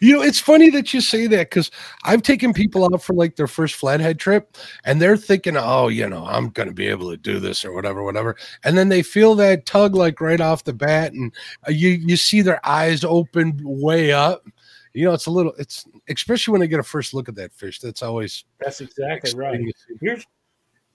[0.00, 1.70] you know, it's funny that you say that because
[2.04, 6.08] I've taken people out for like their first flathead trip and they're thinking, oh, you
[6.08, 8.36] know, I'm going to be able to do this or whatever, whatever.
[8.62, 11.32] And then they feel that tug like right off the bat and
[11.66, 14.46] uh, you, you see their eyes open way up.
[14.92, 17.52] You know, it's a little, it's especially when they get a first look at that
[17.52, 17.80] fish.
[17.80, 19.60] That's always, that's exactly right.
[20.00, 20.24] Here's,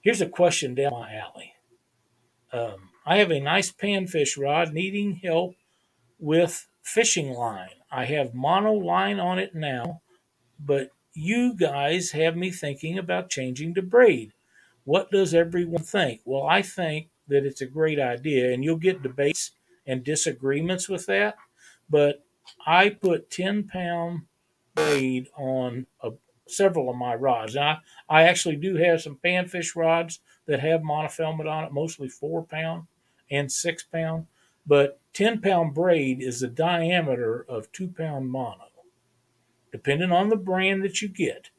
[0.00, 1.52] here's a question down my alley.
[2.52, 5.54] Um, I have a nice panfish rod needing help
[6.18, 7.70] with fishing line.
[7.90, 10.02] I have mono line on it now,
[10.58, 14.32] but you guys have me thinking about changing to braid.
[14.84, 16.20] What does everyone think?
[16.24, 19.52] Well, I think that it's a great idea, and you'll get debates
[19.86, 21.36] and disagreements with that.
[21.88, 22.24] But
[22.66, 24.22] I put 10 pound
[24.74, 26.10] braid on a,
[26.48, 27.56] several of my rods.
[27.56, 32.42] I, I actually do have some panfish rods that have monofilament on it, mostly four
[32.44, 32.84] pound
[33.30, 34.26] and six pound.
[34.66, 38.68] But 10 pound braid is the diameter of two pound mono,
[39.72, 41.50] depending on the brand that you get.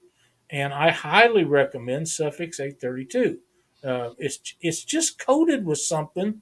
[0.50, 3.40] And I highly recommend Sufix 832.
[3.84, 6.42] Uh, it's, it's just coated with something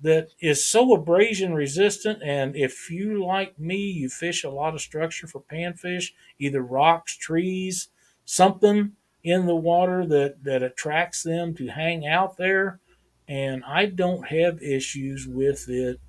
[0.00, 2.22] that is so abrasion resistant.
[2.22, 7.16] And if you, like me, you fish a lot of structure for panfish, either rocks,
[7.16, 7.88] trees,
[8.24, 8.92] something
[9.24, 12.80] in the water that, that attracts them to hang out there,
[13.28, 16.00] and I don't have issues with it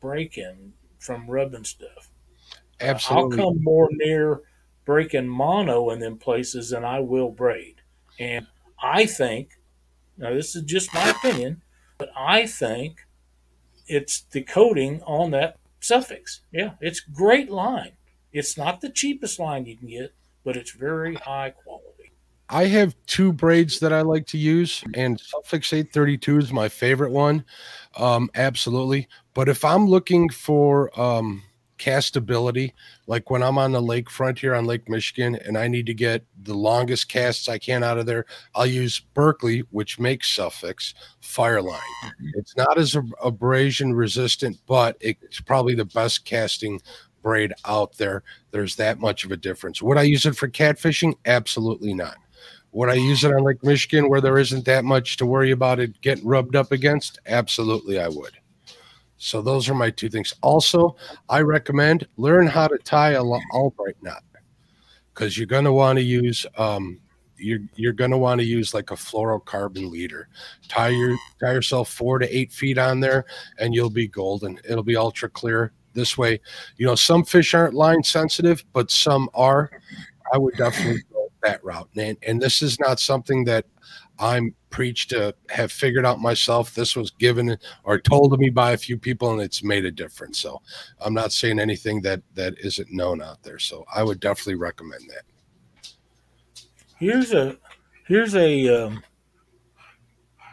[0.00, 2.10] breaking from rubbing stuff.
[2.80, 3.38] Uh, Absolutely.
[3.40, 4.42] I'll come more near
[4.84, 7.76] breaking mono in them places than I will braid.
[8.18, 8.46] And
[8.82, 9.58] I think,
[10.16, 11.62] now this is just my opinion,
[11.98, 13.06] but I think
[13.86, 16.40] it's the coating on that Sufix.
[16.52, 17.92] Yeah, it's great line.
[18.32, 20.12] It's not the cheapest line you can get,
[20.44, 21.87] but it's very high quality.
[22.50, 27.10] I have two braids that I like to use, and Sufix 832 is my favorite
[27.10, 27.44] one.
[27.96, 29.08] Um, absolutely.
[29.34, 31.42] But if I'm looking for um,
[31.78, 32.72] castability,
[33.06, 36.24] like when I'm on the lakefront here on Lake Michigan and I need to get
[36.42, 41.80] the longest casts I can out of there, I'll use Berkley, which makes Sufix Fireline.
[42.34, 46.80] It's not as abrasion resistant, but it's probably the best casting
[47.22, 48.22] braid out there.
[48.52, 49.82] There's that much of a difference.
[49.82, 51.14] Would I use it for catfishing?
[51.26, 52.16] Absolutely not.
[52.72, 55.80] Would I use it on Lake Michigan where there isn't that much to worry about
[55.80, 57.18] it getting rubbed up against?
[57.26, 58.36] Absolutely, I would.
[59.16, 60.34] So those are my two things.
[60.42, 60.96] Also,
[61.28, 64.22] I recommend learn how to tie a Albright knot
[65.12, 67.00] because you're going to want to use um,
[67.36, 70.28] you're you're going to want to use like a fluorocarbon leader.
[70.68, 73.24] Tie your tie yourself four to eight feet on there,
[73.58, 74.60] and you'll be golden.
[74.68, 75.72] It'll be ultra clear.
[75.94, 76.40] This way,
[76.76, 79.70] you know some fish aren't line sensitive, but some are.
[80.32, 81.02] I would definitely
[81.42, 83.66] that route, and and this is not something that
[84.18, 86.74] I'm preached to have figured out myself.
[86.74, 89.90] This was given or told to me by a few people, and it's made a
[89.90, 90.38] difference.
[90.38, 90.60] So
[91.00, 93.58] I'm not saying anything that that isn't known out there.
[93.58, 95.22] So I would definitely recommend that.
[96.98, 97.56] Here's a
[98.06, 99.02] here's a um,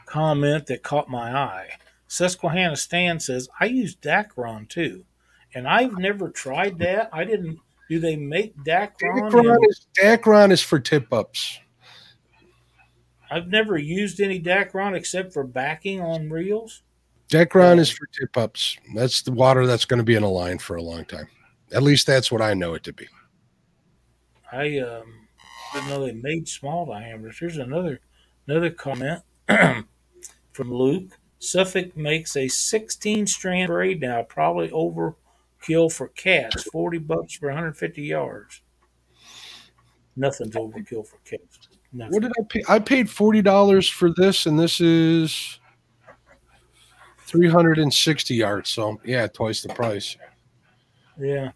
[0.06, 1.70] comment that caught my eye.
[2.08, 5.06] Susquehanna Stan says, "I use Dacron too,
[5.56, 7.10] and I've never tried that.
[7.12, 7.60] I didn't.
[7.90, 9.32] Do they make Dacron?
[9.32, 11.60] Dacron is, Dacron is for tip ups.
[13.30, 16.84] I've never used any Dacron except for backing on reels.
[17.30, 18.78] Dacron is for tip ups.
[18.96, 21.28] That's the water that's going to be in a line for a long time.
[21.74, 23.08] At least that's what I know it to be.
[24.52, 25.28] I um,
[25.74, 27.40] didn't know they made small diameters.
[27.40, 28.00] Here's another
[28.48, 31.18] another comment from Luke.
[31.40, 34.72] Sufix makes a 16 strand braid now, probably
[35.66, 36.64] overkill for cats.
[36.64, 38.62] 40 bucks for 150 yards.
[40.16, 41.70] Nothing's overkill for cats.
[41.92, 42.14] Nothing.
[42.14, 42.64] What did I pay?
[42.68, 45.60] I paid forty dollars for this, and this is
[47.20, 48.70] three hundred and sixty yards.
[48.70, 50.18] So yeah, twice the price.
[51.20, 51.52] Yeah.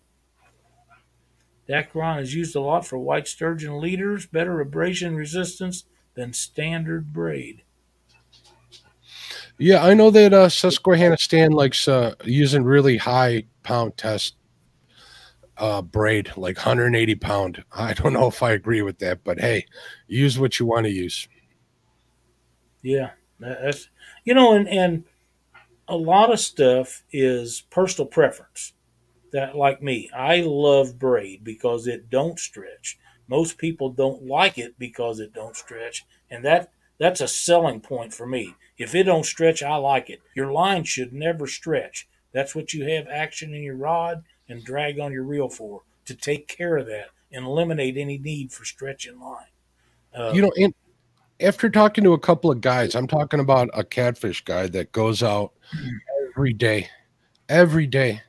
[1.69, 7.63] Dacron is used a lot for white sturgeon leaders, better abrasion resistance than standard braid.
[9.58, 14.36] Yeah, I know that uh, Susquehanna Stan likes uh, using really high pound test
[15.60, 17.63] uh, braid, like 180 pound.
[17.71, 19.67] I don't know if I agree with that, but hey,
[20.08, 21.27] use what you want to use.
[22.82, 23.89] Yeah, that's
[24.23, 25.03] you know, and and
[25.88, 28.73] a lot of stuff is personal preference.
[29.34, 32.97] That like me, I love braid because it don't stretch.
[33.27, 38.15] Most people don't like it because it don't stretch, and that that's a selling point
[38.15, 38.55] for me.
[38.79, 40.21] If it don't stretch, I like it.
[40.36, 42.08] Your line should never stretch.
[42.32, 46.15] That's what you have action in your rod and drag on your reel for to
[46.15, 49.46] take care of that and eliminate any need for stretching line.
[50.13, 50.74] Uh, you know, and
[51.39, 55.24] after talking to a couple of guys, I'm talking about a catfish guy that goes
[55.24, 55.54] out
[56.36, 56.89] every day,
[57.48, 58.22] every day,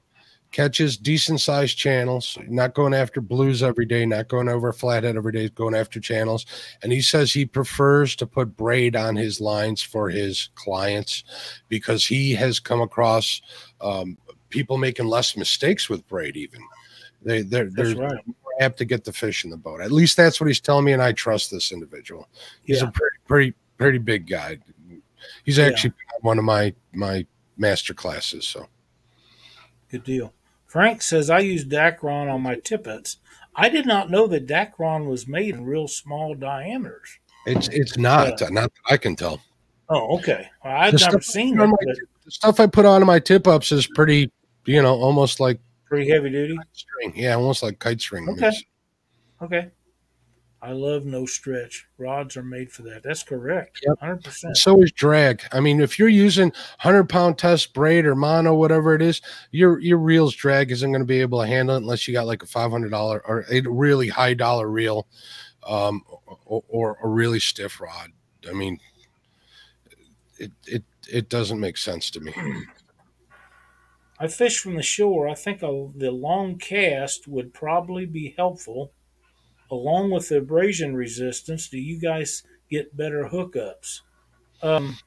[0.53, 5.33] catches decent sized channels, not going after blues every day, not going over flathead every
[5.33, 6.47] day, going after channels.
[6.83, 11.25] And he says he prefers to put braid on his lines for his clients
[11.69, 13.41] because he has come across
[13.81, 14.19] um,
[14.51, 16.61] people making less mistakes with braid even
[17.23, 18.25] they they're they're right.
[18.61, 20.93] apt to get the fish in the boat at least that's what he's telling me
[20.93, 22.29] and i trust this individual
[22.63, 22.89] he's yeah.
[22.89, 24.59] a pretty pretty pretty big guy
[25.45, 26.19] he's actually yeah.
[26.21, 27.25] one of my my
[27.57, 28.67] master classes so
[29.91, 30.33] good deal
[30.71, 33.19] frank says i use dacron on my tippets
[33.57, 38.41] i did not know that dacron was made in real small diameters it's it's not
[38.41, 39.41] uh, not that i can tell
[39.89, 41.77] oh okay well, i've the never seen it, my,
[42.25, 44.31] the stuff i put on my tip ups is pretty
[44.67, 47.13] you know, almost like pretty heavy duty string.
[47.17, 48.29] Yeah, almost like kite string.
[48.29, 48.53] Okay.
[49.43, 49.71] Okay.
[50.63, 51.87] I love no stretch.
[51.97, 53.03] Rods are made for that.
[53.03, 53.81] That's correct.
[53.87, 54.23] Yep.
[54.23, 54.57] 100%.
[54.57, 55.43] So is drag.
[55.53, 56.49] I mean, if you're using
[56.83, 61.01] 100 pound test braid or mono, whatever it is, your your reel's drag isn't going
[61.01, 62.93] to be able to handle it unless you got like a $500
[63.25, 65.07] or a really high dollar reel
[65.67, 66.03] um,
[66.45, 68.11] or, or a really stiff rod.
[68.49, 68.79] I mean,
[70.39, 72.35] it, it, it doesn't make sense to me.
[74.19, 75.29] I fish from the shore.
[75.29, 78.93] I think a, the long cast would probably be helpful,
[79.71, 81.69] along with the abrasion resistance.
[81.69, 84.01] Do you guys get better hookups?
[84.63, 84.99] Um,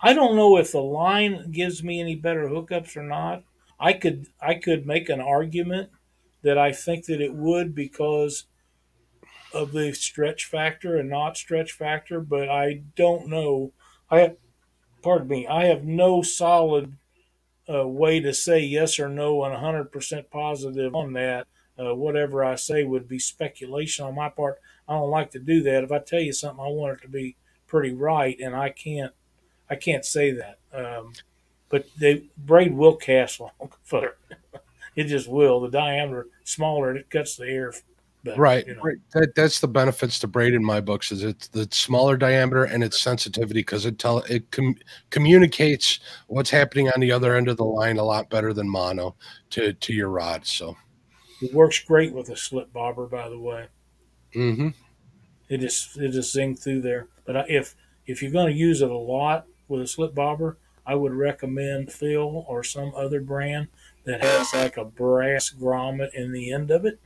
[0.00, 3.44] I don't know if the line gives me any better hookups or not.
[3.78, 5.90] I could I could make an argument
[6.42, 8.44] that I think that it would because
[9.52, 13.72] of the stretch factor and not stretch factor, but I don't know.
[14.10, 14.36] I have,
[15.02, 16.96] pardon me, I have no solid
[17.68, 21.46] a way to say yes or no and 100% positive on that.
[21.78, 24.60] Uh, whatever I say would be speculation on my part.
[24.88, 25.84] I don't like to do that.
[25.84, 27.36] If I tell you something, I want it to be
[27.66, 29.12] pretty right, and I can't.
[29.68, 30.58] I can't say that.
[30.72, 31.12] Um,
[31.68, 33.50] but the braid will cast long
[33.82, 34.16] footer.
[34.94, 35.60] it just will.
[35.60, 37.72] The diameter smaller, and it cuts the air
[38.26, 38.66] better, right.
[38.66, 38.82] You know.
[38.82, 38.96] right.
[39.12, 42.84] That that's the benefits to braid in my books is it's the smaller diameter and
[42.84, 44.76] its sensitivity because it tell it com-
[45.10, 49.14] communicates what's happening on the other end of the line a lot better than mono
[49.50, 50.46] to to your rod.
[50.46, 50.76] So
[51.42, 53.66] it works great with a slip bobber, by the way.
[54.34, 54.68] Mm-hmm.
[55.48, 57.08] It just it just zing through there.
[57.24, 57.74] But if
[58.06, 60.56] if you're going to use it a lot with a slip bobber,
[60.86, 63.68] I would recommend Thill or some other brand
[64.04, 67.00] that has like a brass grommet in the end of it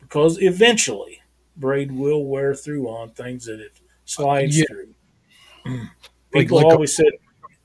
[0.00, 1.22] because eventually,
[1.56, 3.72] braid will wear through on things that it
[4.04, 4.64] slides Yeah.
[4.68, 4.94] through.
[5.64, 5.82] Like-
[6.32, 7.06] People like a- always said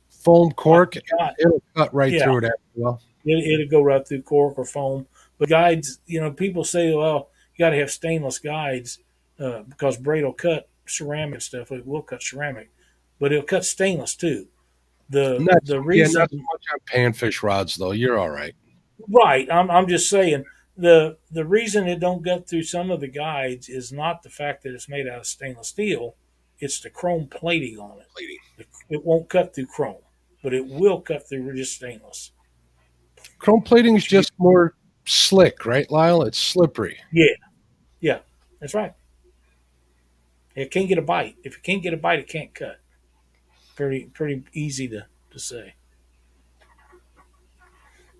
[0.10, 2.24] Foam cork, God, it'll cut right Yeah.
[2.24, 2.94] through it after a
[3.26, 5.06] it, it'll go right through cork or foam.
[5.44, 9.00] But guides, you know, people say, well, you got to have stainless guides
[9.38, 11.70] uh, because braid will cut ceramic stuff.
[11.70, 12.70] It will cut ceramic,
[13.20, 14.48] but it'll cut stainless too.
[15.10, 17.92] The Not- the Yeah, reason not so much on panfish rods though.
[17.92, 18.56] You're all right.
[19.10, 19.52] Right.
[19.52, 20.46] I'm, I'm just saying
[20.78, 24.64] the the reason it don't get through some of the guides is not the fact
[24.64, 26.16] that it's made out of stainless steel.
[26.60, 28.08] It's the chrome plating on it.
[28.16, 28.38] Plating.
[28.90, 30.04] It won't cut through chrome,
[30.42, 32.32] but it will cut through just stainless.
[33.40, 34.76] Chrome plating is just more
[35.06, 36.24] slick, right, Lyle?
[36.24, 36.98] It's slippery.
[37.12, 37.34] Yeah,
[38.00, 38.20] yeah,
[38.60, 38.94] that's right.
[40.56, 41.36] It can't get a bite.
[41.44, 42.80] If it can't get a bite, it can't cut.
[43.76, 45.74] Pretty pretty easy to, to say.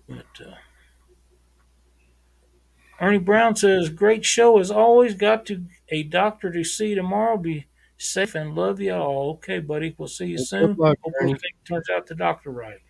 [0.08, 0.54] But uh,
[3.00, 5.14] Ernie Brown says, "Great show as always.
[5.14, 7.36] Got to a doctor to see tomorrow.
[7.36, 7.66] Be
[7.96, 9.30] safe and love you all.
[9.34, 9.94] Okay, buddy.
[9.96, 10.74] We'll see you soon.
[10.76, 12.80] luck, Hope everything turns out the doctor right.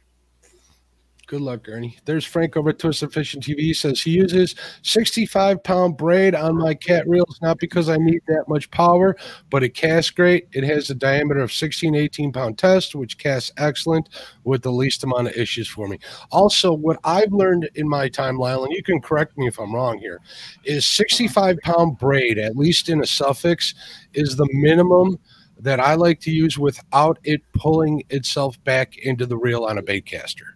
[1.27, 1.97] Good luck, Ernie.
[2.05, 3.61] There's Frank over at Twisted Fishing TV.
[3.61, 8.21] He says he uses 65 pound braid on my cat reels, not because I need
[8.27, 9.17] that much power,
[9.49, 10.49] but it casts great.
[10.53, 14.11] It has a diameter of 16, 18 pound test, which casts excellent
[14.45, 15.99] with the least amount of issues for me.
[16.31, 19.75] Also, what I've learned in my time, Lyle, and you can correct me if I'm
[19.75, 20.21] wrong here,
[20.65, 23.75] is 65 pound braid, at least in a Sufix,
[24.13, 25.19] is the minimum
[25.59, 29.83] that I like to use without it pulling itself back into the reel on a
[29.83, 30.54] bait caster.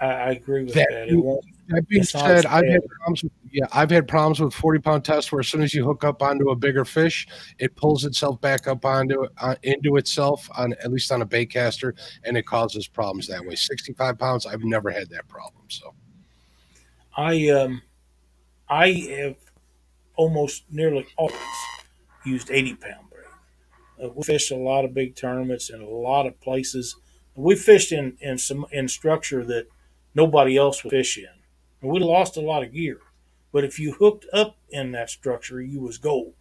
[0.00, 1.40] I, I agree with That- that.
[1.70, 3.24] That being said, I've had problems.
[3.24, 6.02] With, yeah, I've had problems with forty pound tests where as soon as you hook
[6.02, 7.28] up onto a bigger fish,
[7.58, 11.50] it pulls itself back up onto uh, into itself on at least on a bait
[11.50, 11.94] caster,
[12.24, 13.54] and it causes problems that way.
[13.54, 15.64] Sixty five pounds, I've never had that problem.
[15.68, 15.92] So
[17.14, 17.82] I um,
[18.70, 19.36] I have
[20.16, 21.36] almost nearly always
[22.24, 23.26] used eighty pound braid.
[24.02, 26.96] Uh, we fished a lot of big tournaments in a lot of places.
[27.34, 29.66] We fished in in some in structure that
[30.18, 31.28] nobody else would fish in,
[31.80, 32.98] and we lost a lot of gear.
[33.52, 36.34] But if you hooked up in that structure, you was gold.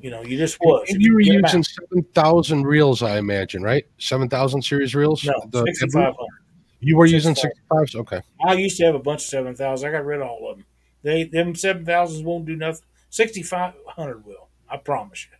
[0.00, 0.88] You know, you just was.
[0.88, 3.86] and you were using seven thousand reels, I imagine, right?
[3.98, 5.24] Seven thousand series reels.
[5.24, 6.40] no sixty five hundred.
[6.80, 7.42] You were using 65.
[7.42, 7.94] sixty fives.
[7.94, 8.22] Okay.
[8.46, 9.84] I used to have a bunch of seven thousands.
[9.84, 10.66] I got rid of all of them.
[11.02, 12.84] They them seven thousands won't do nothing.
[13.10, 14.48] Sixty five hundred will.
[14.68, 15.36] I promise you.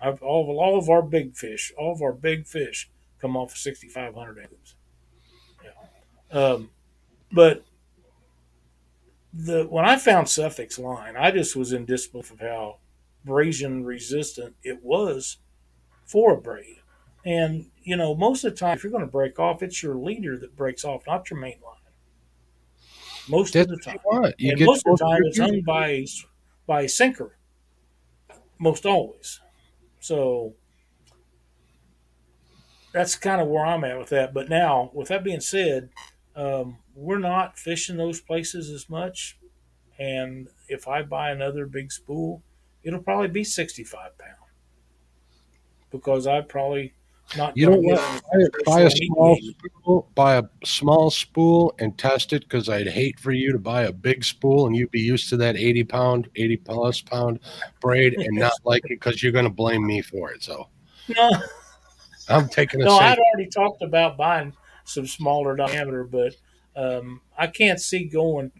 [0.00, 2.90] I've, all of all of our big fish, all of our big fish,
[3.20, 4.74] come off of sixty five hundred acres.
[5.64, 6.38] Yeah.
[6.38, 6.70] Um,
[7.32, 7.64] but
[9.32, 12.78] the when I found Sufix line, I just was in disbelief of how
[13.24, 15.38] abrasion resistant it was
[16.04, 16.76] for a braid.
[17.24, 19.96] And you know, most of the time, if you're going to break off, it's your
[19.96, 21.74] leader that breaks off, not your main line.
[23.28, 24.32] Most That's of the you time.
[24.38, 26.06] You and most of the time, it's hung by a,
[26.66, 27.36] by a sinker.
[28.58, 29.40] Most always,
[30.00, 30.54] so
[32.92, 34.34] that's kind of where I'm at with that.
[34.34, 35.90] But now, with that being said,
[36.34, 39.38] um, we're not fishing those places as much.
[39.98, 42.42] And if I buy another big spool,
[42.82, 44.34] it'll probably be 65 pound
[45.90, 46.94] because I probably
[47.36, 47.56] not.
[47.56, 48.22] You know what?
[48.64, 53.32] Buy, a small spool, buy a small spool and test it because I'd hate for
[53.32, 56.56] you to buy a big spool and you'd be used to that 80 pound, 80
[56.58, 57.40] plus pound
[57.80, 60.42] braid and not like it because you're going to blame me for it.
[60.42, 60.68] So
[61.16, 61.30] No,
[62.28, 62.98] I'm taking a no.
[62.98, 64.52] I'd already talked about buying
[64.84, 66.34] some smaller diameter, but
[66.78, 68.52] um, I can't see going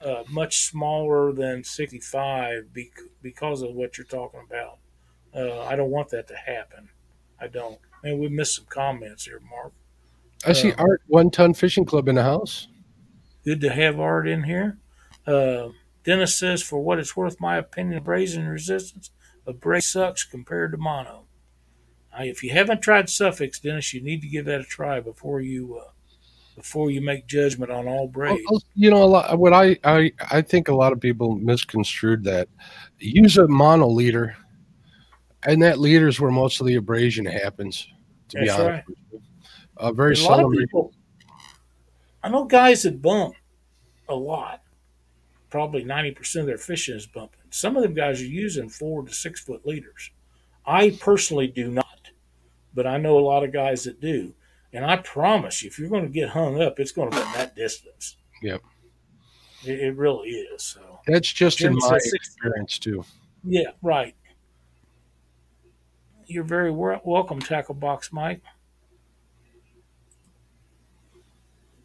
[0.00, 2.84] uh, much smaller than 65 bec-
[3.22, 4.78] because of what you're talking about.
[5.34, 6.88] Uh, I don't want that to happen.
[7.38, 7.78] I don't.
[8.02, 9.72] And we missed some comments here, Mark.
[10.46, 12.68] I see uh, Art One Ton Fishing Club in the house.
[13.44, 14.78] Good to have Art in here.
[15.26, 15.68] Uh,
[16.04, 19.10] Dennis says, for what it's worth, my opinion, abrasion resistance
[19.46, 21.24] of braid sucks compared to mono.
[22.18, 25.78] If you haven't tried Sufix, Dennis, you need to give that a try before you
[25.78, 25.90] uh,
[26.58, 28.40] before you make judgment on all braid.
[28.50, 29.38] Well, You know, a lot.
[29.38, 32.48] What I, I I think a lot of people misconstrued that.
[32.98, 34.36] Use a mono leader,
[35.44, 37.88] and that leader is where most of the abrasion happens.
[38.30, 38.86] To be honest,
[39.80, 39.94] right.
[39.94, 40.92] very a lot of people.
[42.22, 43.34] I know guys that bump
[44.08, 44.62] a lot.
[45.48, 47.40] Probably ninety percent of their fishing is bumping.
[47.50, 50.10] Some of them guys are using four to six foot leaders.
[50.66, 52.10] I personally do not,
[52.74, 54.34] but I know a lot of guys that do.
[54.72, 57.22] And I promise you, if you're going to get hung up, it's going to be
[57.34, 58.16] that distance.
[58.42, 58.62] Yep.
[59.64, 60.62] It, it really is.
[60.62, 63.04] So That's just in my experience too.
[63.44, 64.14] yeah, right.
[66.26, 68.42] You're very welcome, Tackle Box Mike.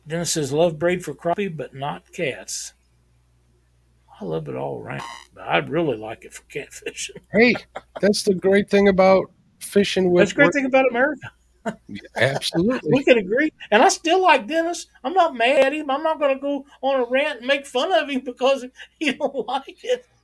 [0.05, 2.73] Dennis says, love braid for crappie, but not cats.
[4.19, 5.01] I love it all around.
[5.33, 7.17] But I'd really like it for catfishing.
[7.31, 7.55] Hey,
[8.01, 10.21] that's the great thing about fishing with.
[10.21, 11.31] That's the great thing about America.
[12.15, 12.91] Absolutely.
[12.91, 13.51] we can agree.
[13.71, 14.87] And I still like Dennis.
[15.03, 15.89] I'm not mad at him.
[15.89, 18.65] I'm not going to go on a rant and make fun of him because
[18.99, 20.05] he don't like it.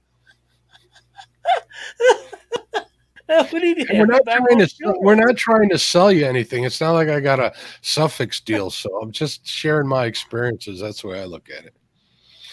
[3.93, 6.63] we're not trying to we're not trying to sell you anything.
[6.63, 10.79] It's not like I got a Sufix deal, so I'm just sharing my experiences.
[10.79, 11.75] That's the way I look at it.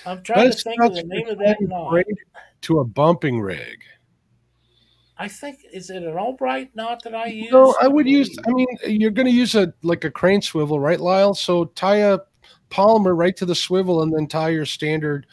[0.05, 1.57] I'm trying to think of the name of that.
[2.63, 3.83] To a bumping rig.
[5.19, 7.51] I think is it an Albright knot that I use?
[7.51, 8.37] No, I would use.
[8.47, 11.35] I mean, you're going to use a like a crane swivel, right, Lyle?
[11.35, 12.19] So tie a
[12.69, 15.27] Palomar right to the swivel, and then tie your standard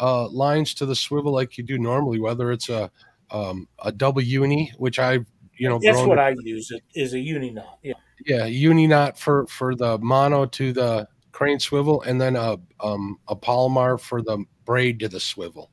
[0.00, 2.20] uh, lines to the swivel like you do normally.
[2.20, 2.90] Whether it's a
[3.30, 5.20] um, a double uni, which I
[5.56, 6.70] you know that's what I use.
[6.70, 7.78] It is a uni knot.
[7.82, 7.94] Yeah,
[8.26, 13.18] yeah, uni knot for for the mono to the crane swivel, and then a um,
[13.28, 15.70] a Palomar for the braid to the swivel.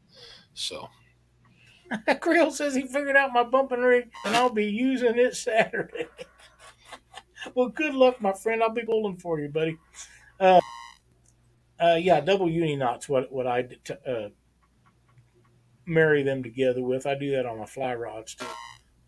[0.54, 0.90] So
[2.22, 6.08] Creel says he figured out my bumping rig and I'll be using it Saturday.
[7.56, 8.62] well, good luck, my friend.
[8.62, 9.78] I'll be pulling for you, buddy.
[10.40, 10.62] Uh,
[11.80, 13.08] uh, yeah, double uni knots.
[13.08, 14.30] What what I t- uh,
[15.86, 17.06] marry them together with.
[17.06, 18.46] I do that on my fly rods too.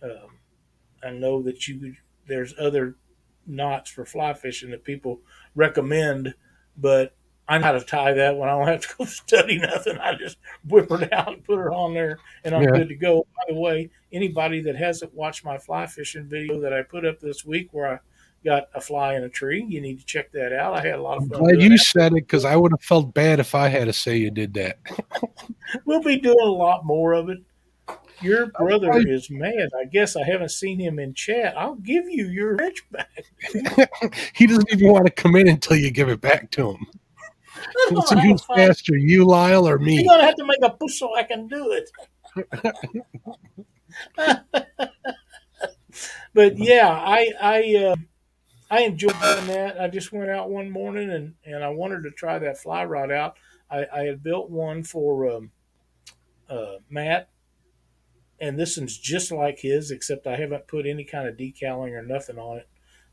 [0.04, 0.40] Um,
[1.04, 1.96] I know that you
[2.28, 2.96] there's other
[3.46, 5.22] knots for fly fishing that people
[5.56, 6.34] recommend,
[6.78, 7.16] but
[7.48, 9.98] I know how to tie that when I don't have to go study nothing.
[9.98, 10.38] I just
[10.68, 12.72] whip it out and put her on there, and I'm yeah.
[12.72, 13.26] good to go.
[13.36, 17.20] By the way, anybody that hasn't watched my fly fishing video that I put up
[17.20, 18.00] this week, where I
[18.44, 20.74] got a fly in a tree, you need to check that out.
[20.74, 21.39] I had a lot of fun.
[21.39, 21.80] Glad you that.
[21.80, 24.54] said it because I would have felt bad if I had to say you did
[24.56, 24.80] that.
[25.86, 27.39] we'll be doing a lot more of it.
[28.22, 29.70] Your brother is mad.
[29.80, 31.58] I guess I haven't seen him in chat.
[31.58, 33.26] I'll give you your rich back.
[34.34, 36.88] he doesn't even want to come in until you give it back to him.
[37.91, 39.95] Let's see who's faster, you, Lyle, or me.
[39.95, 41.89] You're gonna have to make a push so I can do it.
[46.34, 47.95] but yeah, I I uh,
[48.70, 49.80] I enjoyed doing that.
[49.80, 53.12] I just went out one morning and and I wanted to try that fly rod
[53.12, 53.38] out.
[53.70, 55.51] I, I had built one for um,
[56.49, 57.30] uh, Matt,
[58.39, 62.03] and this one's just like his, except I haven't put any kind of decaling or
[62.03, 62.68] nothing on it.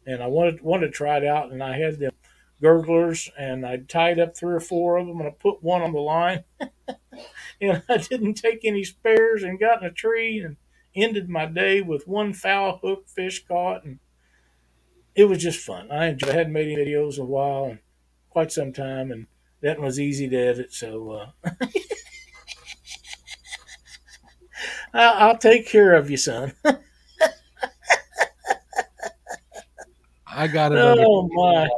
[0.06, 2.12] And I wanted wanted to try it out, and I had them
[2.60, 5.92] gurglers, and I tied up three or four of them, and I put one on
[5.92, 6.44] the line.
[7.60, 10.56] and I didn't take any spares, and got in a tree, and
[10.94, 13.98] ended my day with one foul hook fish caught, and
[15.14, 15.90] it was just fun.
[15.90, 16.30] I enjoyed.
[16.30, 17.78] I hadn't made any videos in a while, and
[18.30, 19.26] quite some time, and
[19.62, 20.72] that was easy to edit.
[20.72, 21.52] So uh,
[24.94, 26.52] I'll take care of you, son.
[30.26, 30.78] I got it.
[30.80, 31.68] Oh my!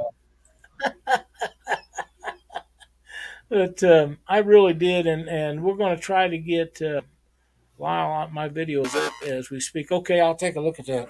[3.48, 7.02] But um, I really did, and, and we're going to try to get uh,
[7.78, 9.90] Lyle my videos up as we speak.
[9.90, 11.08] Okay, I'll take a look at that.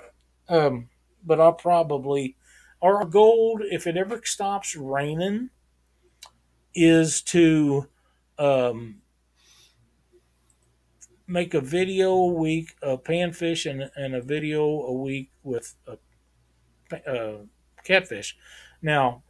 [0.49, 0.89] Um,
[1.25, 2.37] but I'll probably
[2.83, 5.51] our goal, if it ever stops raining,
[6.75, 7.89] is to
[8.39, 9.03] um,
[11.27, 15.99] make a video a week of panfish and, and a video a week with a,
[17.07, 17.39] uh,
[17.85, 18.37] catfish.
[18.81, 19.23] Now,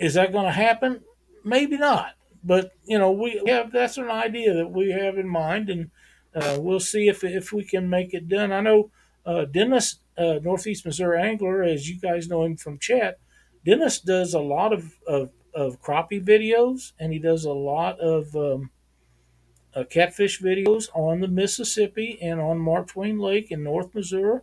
[0.00, 1.02] is that going to happen?
[1.44, 2.14] Maybe not.
[2.42, 5.90] But you know, we have that's an idea that we have in mind, and
[6.34, 8.50] uh, we'll see if if we can make it done.
[8.50, 8.90] I know
[9.26, 13.18] uh, Dennis, uh, Northeast Missouri angler, as you guys know him from chat.
[13.64, 18.34] Dennis does a lot of of, of crappie videos, and he does a lot of
[18.34, 18.70] um,
[19.74, 24.40] uh, catfish videos on the Mississippi and on Mark Twain Lake in North Missouri.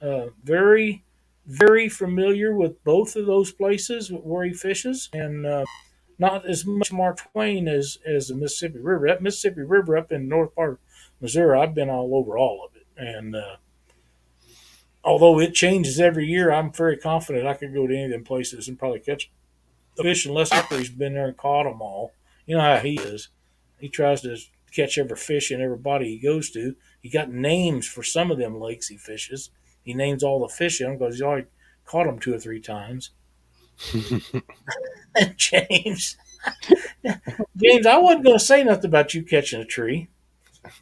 [0.00, 1.04] Uh, very
[1.46, 5.64] very familiar with both of those places where he fishes, and uh,
[6.18, 9.06] not as much Mark Twain as as the Mississippi River.
[9.08, 10.78] That Mississippi River up in north part of
[11.20, 13.56] Missouri, I've been all over all of it, and uh,
[15.02, 18.24] although it changes every year, I'm very confident I could go to any of them
[18.24, 19.30] places and probably catch
[19.98, 22.12] a fish unless he's been there and caught them all.
[22.46, 23.28] You know how he is.
[23.78, 24.36] He tries to
[24.74, 26.74] catch every fish in every body he goes to.
[27.00, 29.50] He got names for some of them lakes he fishes
[29.84, 31.46] he names all the fish in them because he's already
[31.84, 33.10] caught them two or three times.
[35.36, 36.16] James,
[37.56, 40.08] James, I wasn't going to say nothing about you catching a tree,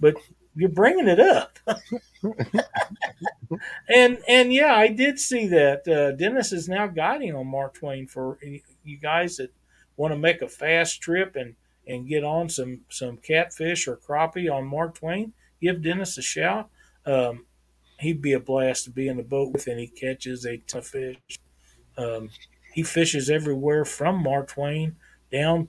[0.00, 0.14] but
[0.54, 1.58] you're bringing it up.
[3.88, 8.06] and and yeah, I did see that uh, Dennis is now guiding on Mark Twain
[8.06, 8.38] for
[8.84, 9.52] you guys that
[9.96, 11.54] want to make a fast trip and
[11.86, 15.32] and get on some some catfish or crappie on Mark Twain.
[15.60, 16.70] Give Dennis a shout.
[17.06, 17.46] Um,
[18.02, 20.80] he'd be a blast to be in the boat with, and he catches a ton
[20.80, 21.16] of fish.
[21.96, 22.30] Um,
[22.74, 24.96] he fishes everywhere from Mark Twain
[25.30, 25.68] down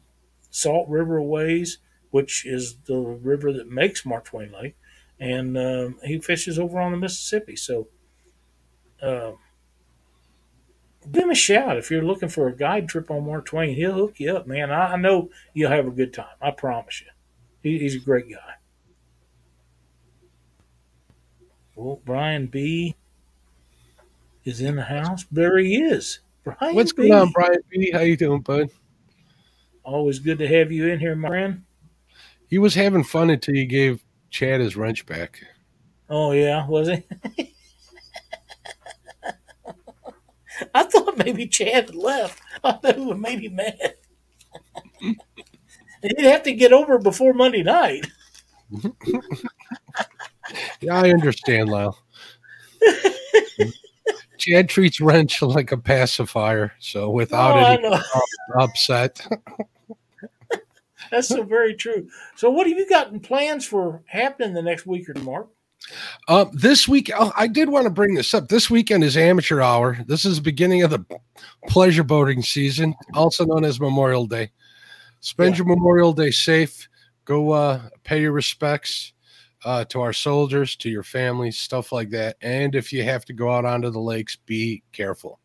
[0.49, 1.79] Salt River ways
[2.13, 4.75] which is the river that makes Mark Twain Lake,
[5.19, 7.55] and um, he fishes over on the Mississippi.
[7.55, 7.87] So,
[9.01, 9.31] uh,
[11.11, 13.73] give him a shout if you're looking for a guide trip on Mark Twain.
[13.73, 14.69] He'll hook you up, man.
[14.69, 16.35] I, I know you'll have a good time.
[16.39, 17.07] I promise you.
[17.63, 18.57] He, he's a great guy.
[21.75, 22.95] Well, Brian B
[24.43, 25.25] is in the house.
[25.31, 26.19] There he is.
[26.43, 27.09] Brian What's B.
[27.09, 27.91] going on, Brian B?
[27.91, 28.69] How you doing, bud?
[29.83, 31.63] Always good to have you in here, my friend.
[32.47, 35.41] He was having fun until you gave Chad his wrench back.
[36.09, 37.03] Oh yeah, was he?
[40.75, 42.41] I thought maybe Chad had left.
[42.63, 43.95] I thought it would him mad.
[44.99, 48.07] He'd have to get over before Monday night.
[50.81, 51.97] Yeah, I understand, Lyle.
[54.37, 57.99] Chad treats wrench like a pacifier, so without Oh, I any know.
[58.59, 59.25] upset.
[61.11, 62.09] That's so very true.
[62.35, 65.47] So, what have you got gotten plans for happening the next week or two, Mark?
[66.27, 68.47] Uh, this week, oh, I did want to bring this up.
[68.47, 69.97] This weekend is amateur hour.
[70.07, 71.05] This is the beginning of the
[71.67, 74.51] pleasure boating season, also known as Memorial Day.
[75.19, 75.57] Spend Yeah.
[75.59, 76.87] your Memorial Day safe.
[77.25, 79.12] Go uh, pay your respects
[79.65, 82.37] uh, to our soldiers, to your families, stuff like that.
[82.41, 85.39] And if you have to go out onto the lakes, be careful.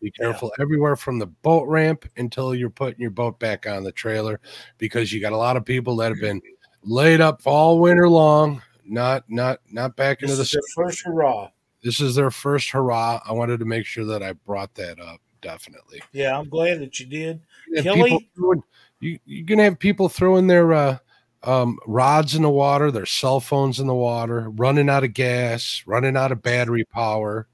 [0.00, 3.92] Be careful everywhere from the boat ramp until you're putting your boat back on the
[3.92, 4.40] trailer
[4.78, 6.40] because you got a lot of people that have been
[6.82, 11.50] laid up all winter long not not not back into the is their first hurrah.
[11.84, 15.20] this is their first hurrah i wanted to make sure that i brought that up
[15.42, 17.40] definitely Yeah, I'm glad that you did.
[17.82, 18.30] Kelly?
[18.34, 18.62] throwing-
[19.00, 20.98] you, you're gonna have people throwing their uh
[21.42, 25.82] um, rods in the water their cell phones in the water running out of gas
[25.86, 27.46] running out of battery power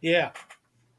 [0.00, 0.30] Yeah.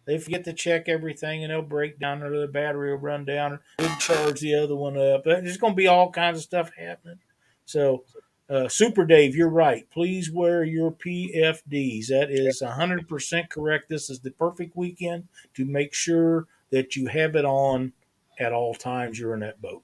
[0.06, 3.54] They forget to check everything and they'll break down or the battery will run down
[3.54, 5.24] or they'll charge the other one up.
[5.24, 7.20] There's going to be all kinds of stuff happening.
[7.66, 8.04] So,
[8.50, 9.90] uh, Super Dave, you're right.
[9.92, 12.08] Please wear your PFDs.
[12.08, 13.88] That is 100% correct.
[13.90, 17.94] This is the perfect weekend to make sure that you have it on
[18.40, 19.84] at all times you're in that boat.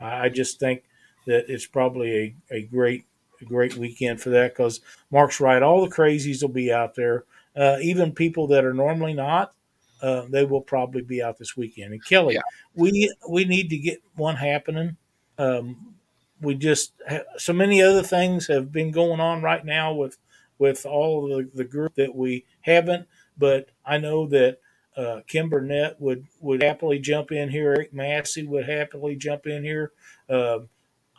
[0.00, 0.82] I I just think
[1.26, 3.04] that it's probably a, a great
[3.40, 5.62] a great weekend for that because Mark's right.
[5.62, 7.24] All the crazies will be out there
[7.56, 9.54] uh, even people that are normally not,
[10.02, 11.92] uh, they will probably be out this weekend.
[11.92, 12.40] And Kelly, Yeah.
[12.74, 14.96] we we need to get one happening.
[15.38, 15.94] Um,
[16.40, 20.18] we just ha- so many other things have been going on right now with
[20.58, 23.06] with all the, the group that we haven't.
[23.38, 24.58] But I know that
[24.96, 27.70] uh, Kim Burnett would would happily jump in here.
[27.72, 29.92] Eric Massey would happily jump in here.
[30.28, 30.68] Um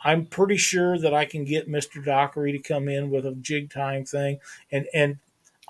[0.04, 2.04] I'm pretty sure that I can get Mr.
[2.04, 4.40] Dockery to come in with a jig time thing,
[4.70, 5.18] and and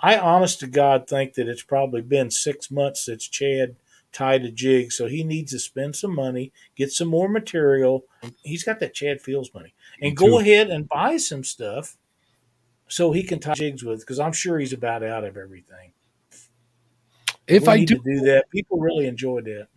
[0.02, 3.76] I honest to God think that it's probably been six months since Chad
[4.12, 8.04] tied a jig, so he needs to spend some money, get some more material.
[8.42, 11.96] He's got that Chad Fields money, and go ahead and buy some stuff
[12.86, 15.92] so he can tie jigs with, because I'm sure he's about out of everything.
[17.46, 19.68] if we i need do to do that, people really enjoyed that.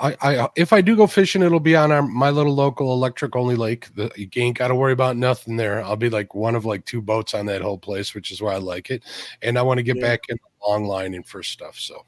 [0.00, 3.36] I, I if I do go fishing, it'll be on our my little local electric
[3.36, 3.94] only lake.
[3.94, 5.84] The, you ain't got to worry about nothing there.
[5.84, 8.54] I'll be like one of like two boats on that whole place, which is why
[8.54, 9.02] I like it.
[9.42, 10.08] And I want to get Yeah.
[10.08, 11.78] back in the long line and for stuff.
[11.78, 12.06] So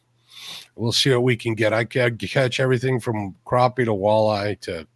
[0.75, 1.75] we'll see what we can get.
[1.75, 4.87] I can catch everything from crappie to walleye to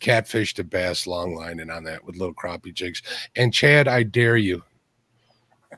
[0.00, 3.00] catfish to bass long line and on that with little crappie jigs.
[3.36, 4.64] And Chad, I dare you.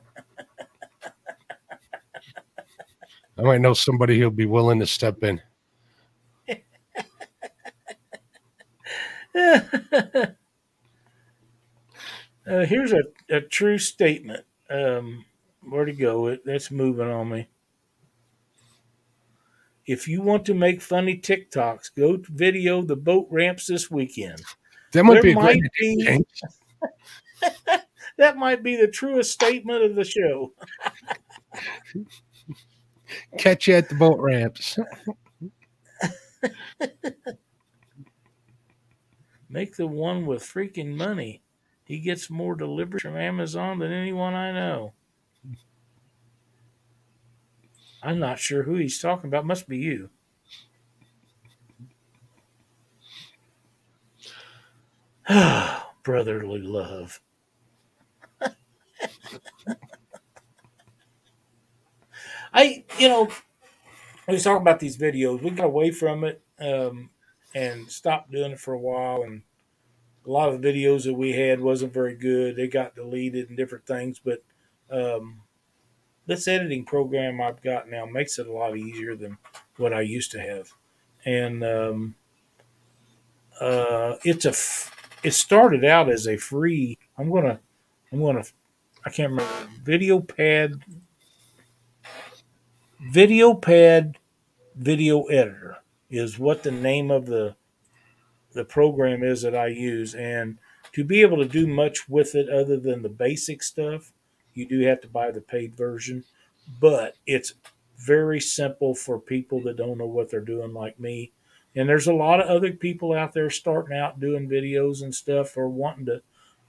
[3.37, 5.39] I might know somebody who'll be willing to step in.
[12.45, 14.45] Uh, here's a, a true statement.
[14.69, 15.25] Um,
[15.61, 16.27] where to go?
[16.27, 17.47] It that's moving on me.
[19.85, 24.41] If you want to make funny TikToks, go video the boat ramps this weekend.
[24.93, 26.25] That might There be might great be
[28.17, 30.53] that might be the truest statement of the show.
[33.37, 34.77] catch you at the boat ramps.
[39.53, 41.43] Make the one with freaking money.
[41.85, 44.93] He gets more deliveries from Amazon than anyone I know.
[48.01, 49.45] I'm not sure who he's talking about.
[49.45, 50.09] Must be you.
[56.03, 57.21] Brotherly love.
[62.51, 63.29] I, you know,
[64.27, 65.43] we was talking about these videos.
[65.43, 67.11] We got away from it um,
[67.55, 69.23] and stopped doing it for a while.
[69.23, 69.43] And
[70.25, 72.55] a lot of the videos that we had wasn't very good.
[72.55, 74.19] They got deleted and different things.
[74.23, 74.43] But
[74.89, 75.41] um,
[76.25, 79.37] this editing program I've got now makes it a lot easier than
[79.77, 80.73] what I used to have.
[81.25, 82.15] And um,
[83.59, 84.91] uh, it's a f-
[85.23, 86.97] it started out as a free.
[87.17, 87.59] I'm gonna,
[88.11, 88.43] I'm gonna,
[89.05, 89.69] I can't remember.
[89.83, 90.83] Video pad,
[92.99, 94.17] video pad,
[94.75, 95.82] video editor
[96.13, 97.55] is what the name of the
[98.53, 100.59] the program is that I use, and
[100.91, 104.13] to be able to do much with it other than the basic stuff,
[104.53, 106.23] you do have to buy the paid version.
[106.79, 107.55] But it's
[107.97, 111.31] very simple for people that don't know what they're doing, like me.
[111.75, 115.57] And there's a lot of other people out there starting out doing videos and stuff
[115.57, 116.21] or wanting to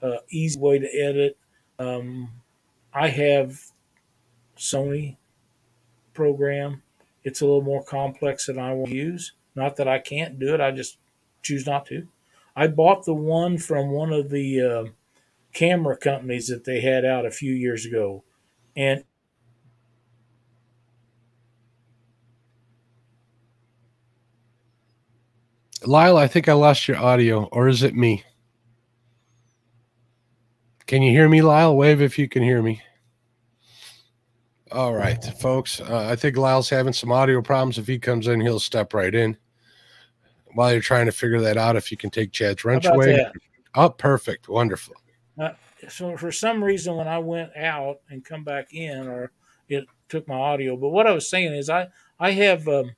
[0.03, 1.37] uh, easy way to edit.
[1.79, 2.31] Um,
[2.95, 3.61] I have
[4.57, 5.17] Sony
[6.15, 6.83] program.
[7.25, 9.33] It's a little more complex than I will use.
[9.57, 10.61] Not that I can't do it.
[10.61, 10.99] I just
[11.43, 12.07] choose not to.
[12.55, 14.85] I bought the one from one of the uh,
[15.53, 18.23] camera companies that they had out a few years ago,
[18.77, 19.05] and
[25.87, 28.25] Lyle, I think I lost your audio, or is it me?
[30.87, 31.77] Can you hear me, Lyle?
[31.77, 32.83] Wave if you can hear me.
[34.75, 35.81] All right, folks.
[35.81, 37.79] Uh, I think Lyle's having some audio problems.
[37.79, 39.37] If he comes in, he'll step right in.
[40.55, 43.15] While you're trying to figure that out, if you can take Chad's wrench away.
[43.15, 43.35] That?
[43.77, 44.49] Oh, perfect.
[44.49, 44.97] Wonderful.
[45.41, 45.51] Uh,
[45.89, 49.31] so for some reason, when I went out and come back in, or
[49.69, 50.77] it took my audio.
[50.77, 51.87] But what I was saying is, I
[52.19, 52.97] I have um,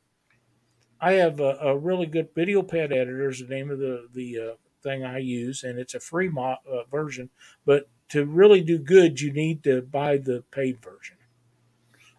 [0.99, 4.39] I have a, a, really good video pad editor is the name of the the
[4.39, 7.29] uh, thing I use, and it's a free mo- uh, version.
[7.67, 11.17] But to really do good, you need to buy the paid version.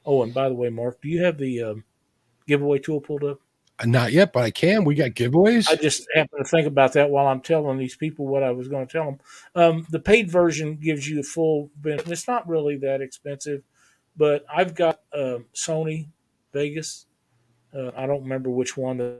[0.07, 1.83] Oh, and by the way, Mark, do you have the um,
[2.47, 3.39] giveaway tool pulled up?
[3.77, 4.83] Uh, not yet, but I can.
[4.83, 5.69] We got giveaways.
[5.69, 8.67] I just happened to think about that while I'm telling these people what I was
[8.67, 9.19] going to tell them.
[9.53, 11.69] Um, the paid version gives you a full.
[11.83, 13.61] It's not really that expensive,
[14.15, 16.07] but I've got uh, Sony
[16.53, 17.05] Vegas
[17.77, 19.19] uh, I don't remember which one.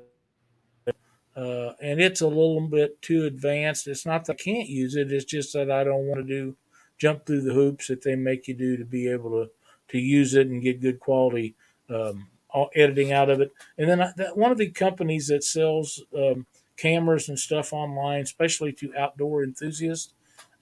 [1.35, 3.87] Uh, and it's a little bit too advanced.
[3.87, 5.11] It's not that I can't use it.
[5.11, 6.55] It's just that I don't want to do
[6.97, 9.51] jump through the hoops that they make you do to be able to
[9.89, 11.55] to use it and get good quality
[11.89, 12.27] um,
[12.75, 13.51] editing out of it.
[13.77, 16.45] And then I, that, one of the companies that sells um,
[16.77, 20.13] cameras and stuff online, especially to outdoor enthusiasts.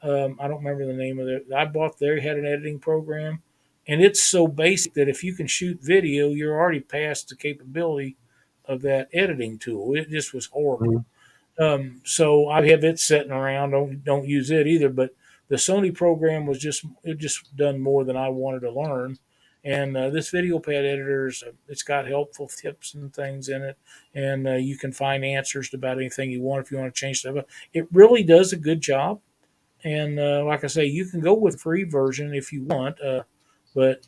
[0.02, 1.48] Um, I don't remember the name of it.
[1.56, 3.42] I bought there had an editing program,
[3.88, 8.18] and it's so basic that if you can shoot video, you're already past the capability
[8.66, 9.96] of that editing tool.
[9.96, 11.06] It just was horrible.
[11.60, 11.64] Mm-hmm.
[11.64, 13.72] Um, so I have it sitting around.
[13.72, 14.90] Don't don't use it either.
[14.90, 15.12] But
[15.48, 19.18] the Sony program was just it just done more than I wanted to learn.
[19.64, 23.64] And uh, this video pad editor is, uh, it's got helpful tips and things in
[23.64, 23.78] it,
[24.14, 27.20] and uh, you can find answers about anything you want if you want to change
[27.20, 27.46] stuff.
[27.74, 29.22] It really does a good job.
[29.84, 33.02] And uh, like I say, you can go with free version if you want.
[33.02, 33.24] Uh,
[33.74, 34.06] but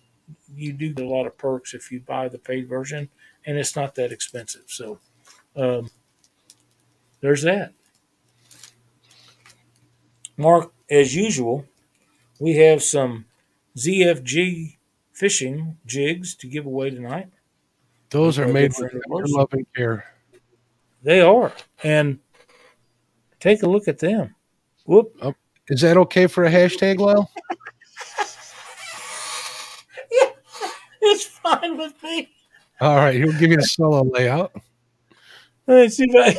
[0.56, 3.10] you do get a lot of perks if you buy the paid version,
[3.46, 4.64] and it's not that expensive.
[4.68, 5.00] So
[5.56, 5.90] um,
[7.22, 7.74] there's that.
[10.38, 11.66] Mark, as usual,
[12.40, 13.26] we have some
[13.76, 14.78] ZFG
[15.14, 17.30] fishing jigs to give away tonight.
[18.10, 20.06] Those are made with love and care.
[21.04, 21.52] They are,
[21.84, 22.20] and
[23.40, 24.36] take a look at them.
[24.86, 25.16] Whoop!
[25.22, 25.34] Oh,
[25.68, 27.30] is that okay for a hashtag, Lyle?
[31.10, 32.30] It's fine with me.
[32.82, 34.52] All right, he'll give you a solo layout.
[35.66, 36.38] Let's see if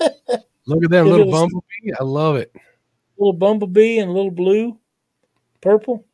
[0.00, 1.92] I look at that little bumblebee.
[1.98, 2.54] I love it.
[3.20, 4.78] Little bumblebee and little blue,
[5.60, 6.04] purple,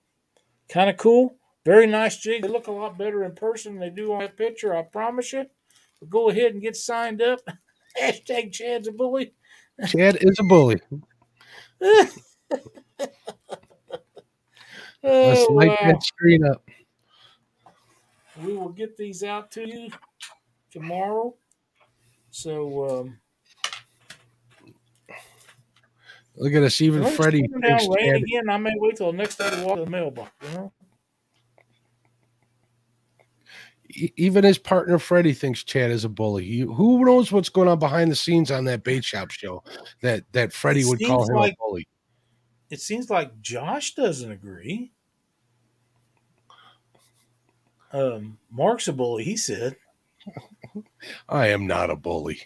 [0.68, 1.36] kind of cool.
[1.64, 2.42] Very nice jig.
[2.42, 4.76] They look a lot better in person than they do on that picture.
[4.76, 5.46] I promise you.
[6.00, 7.40] But go ahead and get signed up.
[8.00, 9.32] Hashtag Chad's a bully.
[9.86, 10.80] Chad is a bully.
[11.80, 12.08] oh,
[15.02, 15.76] Let's light wow.
[15.80, 16.68] that screen up
[18.42, 19.90] we will get these out to you
[20.70, 21.34] tomorrow.
[22.30, 23.18] So um,
[26.36, 27.46] look at us, even Freddie.
[27.46, 28.48] Down rain again.
[28.48, 30.30] I may wait till the next day to walk to the mailbox.
[30.42, 30.72] You know.
[34.16, 36.58] Even his partner Freddie thinks Chad is a bully.
[36.58, 39.62] who knows what's going on behind the scenes on that bait shop show
[40.02, 41.88] that that Freddie it would call him like, a bully.
[42.68, 44.92] It seems like Josh doesn't agree.
[47.92, 49.76] Um, Mark's a bully, he said.
[51.28, 52.40] I am not a bully.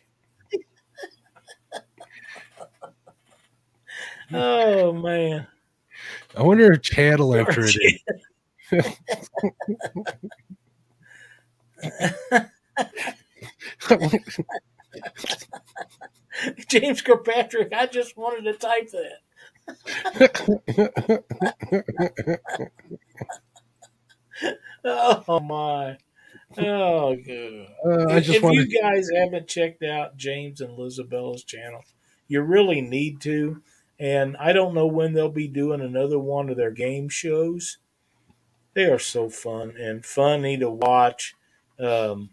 [4.33, 5.47] Oh man.
[6.37, 8.01] I wonder if Chad will enter it
[16.69, 19.19] James Kirkpatrick, I just wanted to type that.
[24.85, 25.99] oh my.
[26.59, 27.67] Oh, good.
[27.85, 28.71] Uh, I just if wanted...
[28.71, 31.83] you guys haven't checked out James and Lizabella's channel,
[32.29, 33.63] You really need to.
[34.01, 37.77] And I don't know when they'll be doing another one of their game shows.
[38.73, 41.35] They are so fun and funny to watch.
[41.79, 42.31] Um,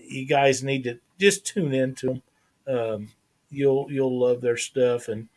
[0.00, 2.22] you guys need to just tune into them.
[2.68, 3.08] Um,
[3.50, 5.28] you'll you'll love their stuff, and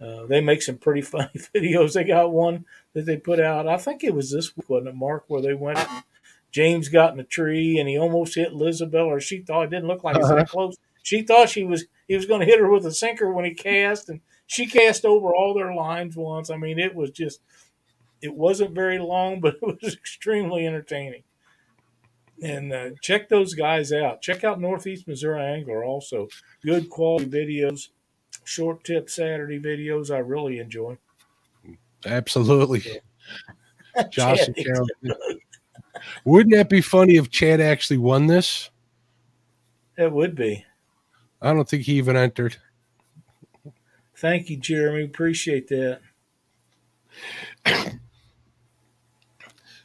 [0.00, 1.94] uh, they make some pretty funny videos.
[1.94, 3.66] They got one that they put out.
[3.66, 5.24] I think it was this week, wasn't it, Mark?
[5.28, 5.78] Where they went.
[6.50, 9.88] James got in a tree and he almost hit Lizabelle, or she thought it didn't
[9.88, 10.76] look like it was that close.
[11.02, 13.54] She thought she was he was going to hit her with a sinker when he
[13.54, 14.20] cast, and
[14.52, 16.50] she cast over all their lines once.
[16.50, 17.40] I mean, it was just
[18.20, 21.22] it wasn't very long, but it was extremely entertaining.
[22.42, 24.20] And uh, check those guys out.
[24.20, 26.28] Check out Northeast Missouri Angler also.
[26.64, 27.88] Good quality videos,
[28.44, 30.14] short tip Saturday videos.
[30.14, 30.98] I really enjoy.
[32.04, 32.82] Absolutely.
[34.10, 34.86] Josh Chad, and Carol.
[36.24, 38.70] Wouldn't that be funny if Chad actually won this?
[39.96, 40.64] It would be.
[41.40, 42.56] I don't think he even entered.
[44.22, 45.02] Thank you, Jeremy.
[45.02, 45.98] Appreciate that.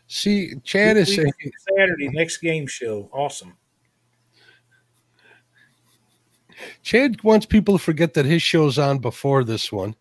[0.07, 1.33] See, Chad is saying
[1.75, 3.09] Saturday next game show.
[3.11, 3.57] Awesome.
[6.83, 9.95] Chad wants people to forget that his show's on before this one.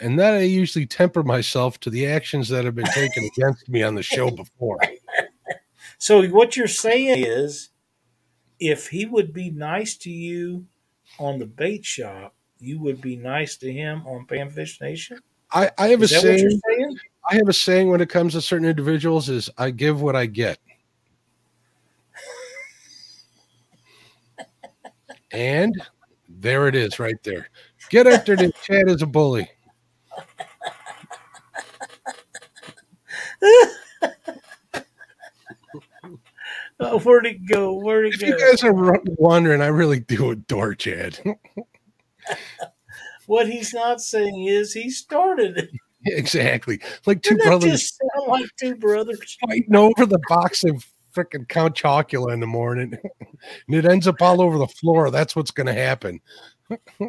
[0.00, 3.82] And that I usually temper myself to the actions that have been taken against me
[3.82, 4.78] on the show before.
[5.98, 7.68] So what you're saying is,
[8.58, 10.66] if he would be nice to you
[11.20, 15.18] on the bait shop, you would be nice to him on Panfish Nation.
[15.50, 16.60] I, I have Is a that what you're saying.
[16.68, 16.98] saying?
[17.30, 20.26] I have a saying when it comes to certain individuals is I give what I
[20.26, 20.58] get.
[25.32, 25.74] And
[26.28, 27.48] there it is right there.
[27.90, 29.48] Get after in Chad is a bully.
[36.84, 37.74] Oh, where'd it go?
[37.74, 38.26] Where'd it If go?
[38.26, 38.72] you guys are
[39.18, 41.16] wondering, I really do adore Chad.
[43.26, 45.70] what he's not saying is he started it.
[46.04, 46.80] exactly.
[47.06, 49.36] Like 2 Doesn't brothers just sound like two brothers?
[49.46, 52.96] fighting over the box of freaking Count Chocula in the morning.
[53.68, 55.10] and it ends up all over the floor.
[55.10, 56.20] That's what's going to happen.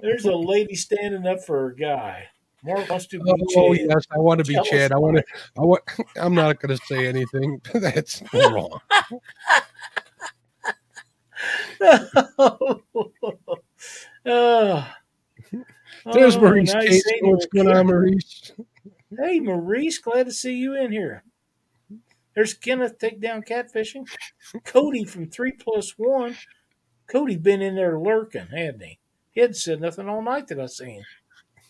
[0.02, 2.28] There's a lady standing up for her guy.
[2.66, 3.88] Mark wants to be Oh Chad.
[3.90, 4.94] yes, I want to be Tell Chad.
[4.94, 5.24] I want to.
[5.58, 5.84] I want.
[6.16, 7.62] I'm not going to say anything.
[7.74, 8.80] That's wrong.
[14.26, 14.88] oh.
[16.12, 16.74] There's Oh, Maurice.
[16.74, 17.04] nice.
[17.22, 18.52] What's going on, Maurice?
[19.18, 21.24] Hey, Maurice, glad to see you in here.
[22.36, 24.08] There's Kenneth take down catfishing.
[24.64, 26.36] Cody from three plus one.
[27.08, 29.00] Cody been in there lurking, hadn't he?
[29.32, 31.04] He hadn't said nothing all night that I seen.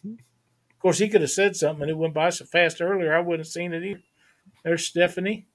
[0.05, 3.19] Of course, he could have said something and it went by so fast earlier I
[3.19, 4.01] wouldn't have seen it either.
[4.63, 5.47] There's Stephanie.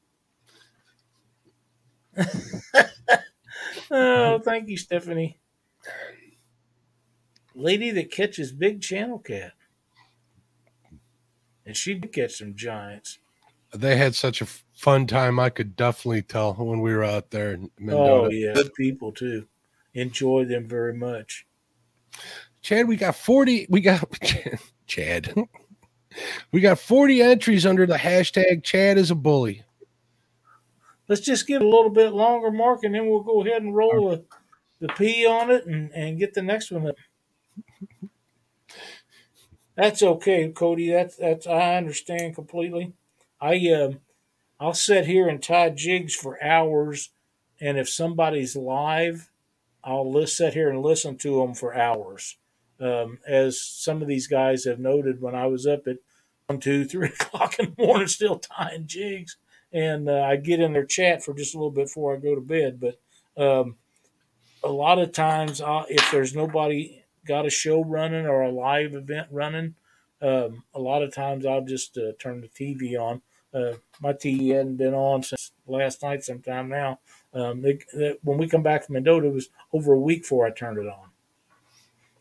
[3.91, 5.39] oh, thank you, Stephanie.
[7.59, 9.53] Lady that catches big channel cat.
[11.67, 13.19] And she did catch some giants.
[13.75, 15.39] They had such a fun time.
[15.39, 19.47] I could definitely tell when we were out there in Oh yeah, good people too.
[19.93, 21.47] Enjoy them very much.
[22.63, 23.67] Chad, we got 40.
[23.69, 24.09] We got
[24.87, 25.35] Chad.
[26.53, 29.65] We got 40 entries under the hashtag Chad is a bully.
[31.09, 34.11] Let's just get a little bit longer, Mark, and then we'll go ahead and roll
[34.11, 34.25] the,
[34.81, 36.97] the P on it and, and get the next one up.
[39.77, 40.91] That's okay, Cody.
[40.91, 42.95] That's that's I understand completely.
[43.41, 44.01] I um
[44.61, 47.11] I'll sit here and tie jigs for hours,
[47.61, 49.31] and if somebody's live,
[49.85, 52.39] I'll list, sit here and listen to them for hours.
[52.81, 55.99] Um, as some of these guys have noted, when I was up at
[56.47, 59.37] one, two, three o'clock in the morning, still tying jigs,
[59.73, 62.35] and uh, I get in their chat for just a little bit before I go
[62.35, 62.81] to bed.
[62.81, 63.01] But
[63.43, 63.77] um,
[64.65, 66.98] a lot of times, i if there's nobody
[67.29, 69.75] got a show running or a live event running,
[70.21, 73.23] um, a lot of times I'll just uh, turn the TV on.
[73.55, 76.99] Uh, my TV hadn't been on since last night, sometime now.
[77.33, 80.47] Um, they, they, when we come back from Mendota, it was over a week before
[80.47, 81.09] I turned it on.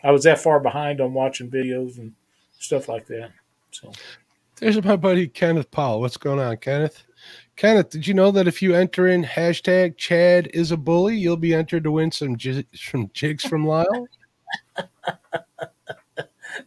[0.03, 2.13] I was that far behind on watching videos and
[2.59, 3.31] stuff like that.
[3.71, 3.91] So
[4.57, 6.01] There's my buddy Kenneth Powell.
[6.01, 7.03] What's going on, Kenneth?
[7.55, 11.35] Kenneth, did you know that if you enter in hashtag Chad is a bully, you'll
[11.35, 14.07] be entered to win some j- some jigs from Lyle?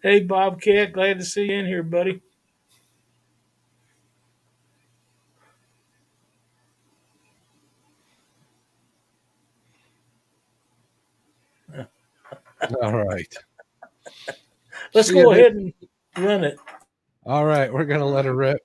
[0.03, 2.23] Hey, Bobcat, glad to see you in here, buddy.
[12.83, 13.35] All right.
[14.95, 15.75] Let's See go ahead and
[16.17, 16.59] run it.
[17.27, 18.59] All right, we're gonna let it rip.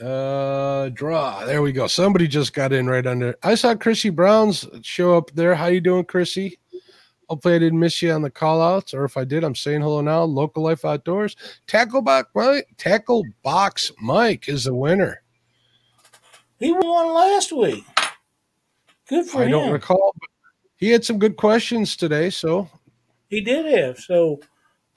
[0.00, 1.44] Uh draw.
[1.44, 1.88] There we go.
[1.88, 3.34] Somebody just got in right under.
[3.42, 5.56] I saw Chrissy Brown's show up there.
[5.56, 6.59] How you doing, Chrissy?
[7.30, 9.82] Hopefully, I didn't miss you on the call outs, or if I did, I'm saying
[9.82, 10.24] hello now.
[10.24, 11.36] Local Life Outdoors.
[11.68, 15.22] Tackle Box Mike, Tackle Box Mike is the winner.
[16.58, 17.84] He won last week.
[19.08, 19.48] Good for I him.
[19.48, 20.28] I don't recall, but
[20.76, 22.30] he had some good questions today.
[22.30, 22.68] So
[23.28, 23.98] He did have.
[23.98, 24.40] So,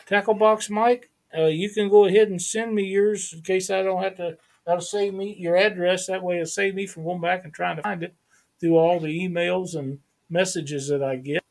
[0.08, 3.84] Tackle Box Mike, uh, you can go ahead and send me yours in case I
[3.84, 4.38] don't have to.
[4.66, 6.08] That'll save me your address.
[6.08, 8.16] That way, it'll save me from going back and trying to find it
[8.60, 10.00] through all the emails and
[10.32, 11.43] messages that I get.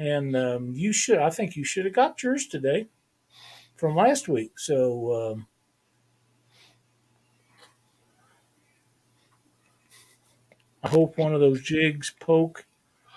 [0.00, 2.88] And um, you should, I think you should have got yours today
[3.76, 4.58] from last week.
[4.58, 5.46] So, um,
[10.82, 12.64] I hope one of those jigs poke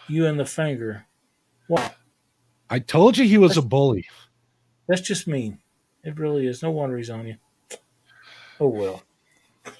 [0.09, 1.05] you in the finger.
[1.69, 1.91] Wow.
[2.69, 4.05] I told you he was a bully.
[4.89, 5.59] That's just mean.
[6.03, 6.61] It really is.
[6.61, 7.37] No wonder he's on you.
[8.59, 9.03] Oh well.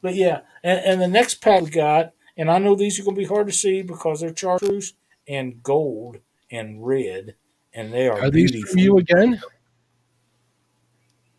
[0.00, 3.14] but yeah, and, and the next pack we got, and I know these are going
[3.16, 4.94] to be hard to see because they're chartreuse
[5.28, 6.16] and gold
[6.50, 7.34] and red,
[7.74, 8.72] and they are, Are these beautiful.
[8.72, 9.40] from you again?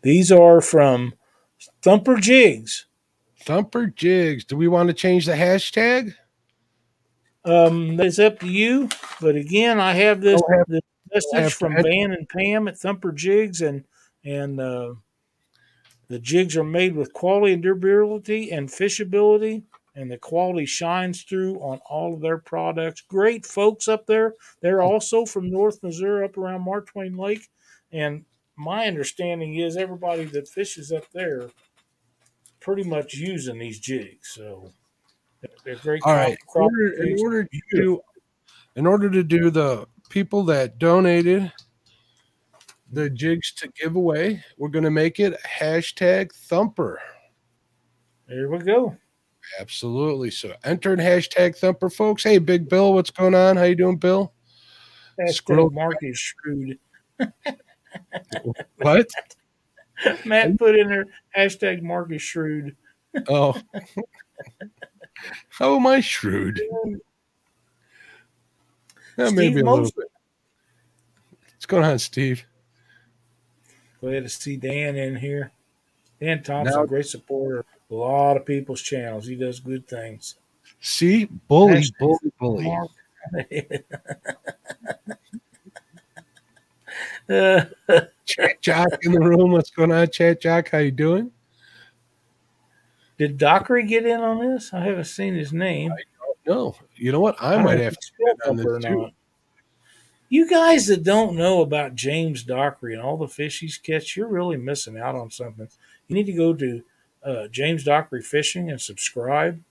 [0.02, 1.14] These are from
[1.82, 2.86] Thumper Jigs.
[3.40, 4.44] Thumper Jigs.
[4.44, 6.14] Do we want to change the hashtag?
[7.44, 8.88] Um, it's up to you.
[9.20, 13.60] But again, I have this, have- this message from Van and Pam at Thumper Jigs,
[13.60, 13.84] and
[14.24, 14.94] and uh,
[16.08, 19.64] the jigs are made with quality and durability and fishability,
[19.94, 23.02] and the quality shines through on all of their products.
[23.02, 24.34] Great folks up there.
[24.60, 27.48] They're also from North Missouri, up around Mark Twain Lake,
[27.92, 28.24] and
[28.56, 31.48] my understanding is everybody that fishes up there
[32.60, 34.30] pretty much using these jigs.
[34.34, 34.70] So
[35.64, 36.02] they're great.
[36.04, 36.38] All right.
[36.54, 38.00] In order, in order to do,
[38.76, 41.52] in order to do the people that donated
[42.92, 47.00] the jigs to give away, we're going to make it hashtag Thumper.
[48.28, 48.96] There we go.
[49.60, 50.30] Absolutely.
[50.30, 52.22] So enter in hashtag Thumper, folks.
[52.24, 53.56] Hey, Big Bill, what's going on?
[53.56, 54.32] How you doing, Bill?
[55.28, 56.78] Scroll- Hashtag Mark is shrewd.
[58.76, 59.06] What?
[60.24, 61.04] Matt put in there
[61.36, 62.74] hashtag Mark is shrewd.
[63.28, 63.54] Oh.
[65.50, 66.60] How am I shrewd?
[69.16, 70.08] That Steve maybe a little bit.
[71.50, 72.44] What's going on, Steve?
[74.00, 75.52] Glad to see Dan in here.
[76.18, 77.66] Dan Thompson, Now- great supporter.
[77.92, 79.26] Of A lot of people's channels.
[79.26, 80.36] He does good things.
[80.80, 82.78] See, bully, Hashtag bully, bully.
[87.28, 87.64] Uh,
[88.24, 89.52] Chat Jock in the room.
[89.52, 90.70] What's going on, Chat Jack?
[90.70, 91.30] How you doing?
[93.22, 94.74] did Dockery get in on this?
[94.74, 95.92] I haven't seen his name.
[96.44, 97.36] No, you know what?
[97.40, 98.10] I, don't might have to.
[98.18, 98.96] he spoke on this too.
[99.02, 99.12] not.
[100.28, 104.26] You guys that don't know about James Dockery and all the fish he's catch, you're
[104.26, 105.68] really missing out on something.
[106.08, 106.82] You need to go to
[107.24, 109.62] uh, James Dockery Fishing and subscribe.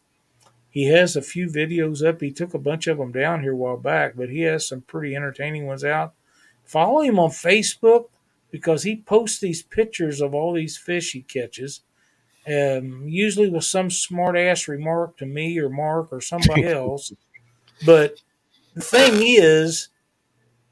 [0.69, 2.21] He has a few videos up.
[2.21, 4.81] He took a bunch of them down here a while back, but he has some
[4.81, 6.13] pretty entertaining ones out.
[6.63, 8.05] Follow him on Facebook
[8.51, 11.81] because he posts these pictures of all these fish he catches,
[12.47, 17.11] um, usually with some smart ass remark to me or Mark or somebody else.
[17.85, 18.21] But
[18.73, 19.89] the thing is,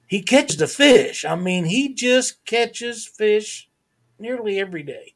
[0.07, 1.25] he catches the fish.
[1.25, 3.69] I mean, he just catches fish
[4.17, 5.13] nearly every day,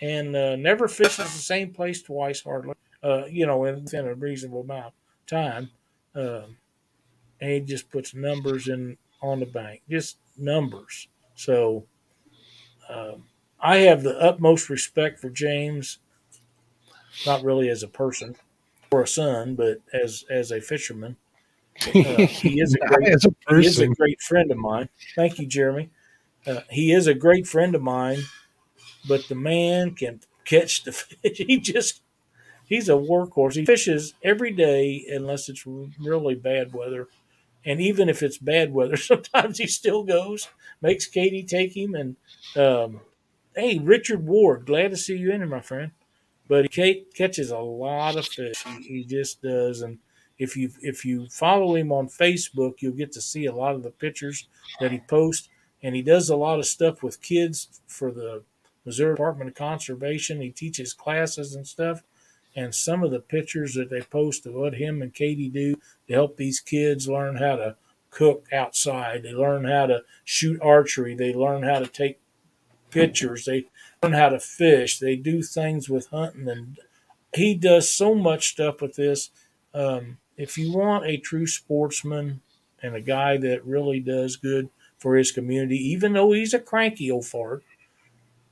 [0.00, 2.74] and uh, never fishes the same place twice, hardly.
[3.02, 4.92] Uh, you know, within a reasonable amount of
[5.26, 5.70] time.
[6.14, 6.56] Um,
[7.40, 11.08] and he just puts numbers in on the bank, just numbers.
[11.34, 11.84] So,
[12.88, 13.24] um,
[13.60, 15.98] I have the utmost respect for James.
[17.24, 18.36] Not really as a person
[18.90, 21.16] or a son, but as as a fisherman.
[21.86, 24.88] Uh, he is a great a he is a great friend of mine.
[25.14, 25.90] Thank you, Jeremy.
[26.46, 28.20] Uh, he is a great friend of mine,
[29.08, 31.16] but the man can catch the fish.
[31.46, 32.02] He just
[32.66, 33.54] he's a workhorse.
[33.54, 37.08] He fishes every day unless it's really bad weather.
[37.64, 40.48] And even if it's bad weather, sometimes he still goes,
[40.80, 41.94] makes Katie take him.
[41.94, 42.16] And
[42.56, 43.00] um,
[43.54, 45.92] hey, Richard Ward, glad to see you in here, my friend.
[46.48, 48.62] But ca- catches a lot of fish.
[48.62, 49.82] He, he just does.
[49.82, 49.98] And
[50.38, 53.82] if you if you follow him on Facebook, you'll get to see a lot of
[53.82, 54.46] the pictures
[54.80, 55.48] that he posts.
[55.82, 58.42] And he does a lot of stuff with kids for the
[58.86, 60.40] Missouri Department of Conservation.
[60.40, 62.02] He teaches classes and stuff.
[62.54, 65.74] And some of the pictures that they post of what him and Katie do
[66.06, 67.76] to help these kids learn how to
[68.10, 69.24] cook outside.
[69.24, 71.14] They learn how to shoot archery.
[71.14, 72.18] They learn how to take
[72.90, 73.44] pictures.
[73.44, 73.66] They
[74.02, 74.98] learn how to fish.
[74.98, 76.48] They do things with hunting.
[76.48, 76.78] And
[77.34, 79.30] he does so much stuff with this.
[79.74, 82.40] Um, if you want a true sportsman
[82.82, 87.10] and a guy that really does good for his community, even though he's a cranky
[87.10, 87.62] old fart,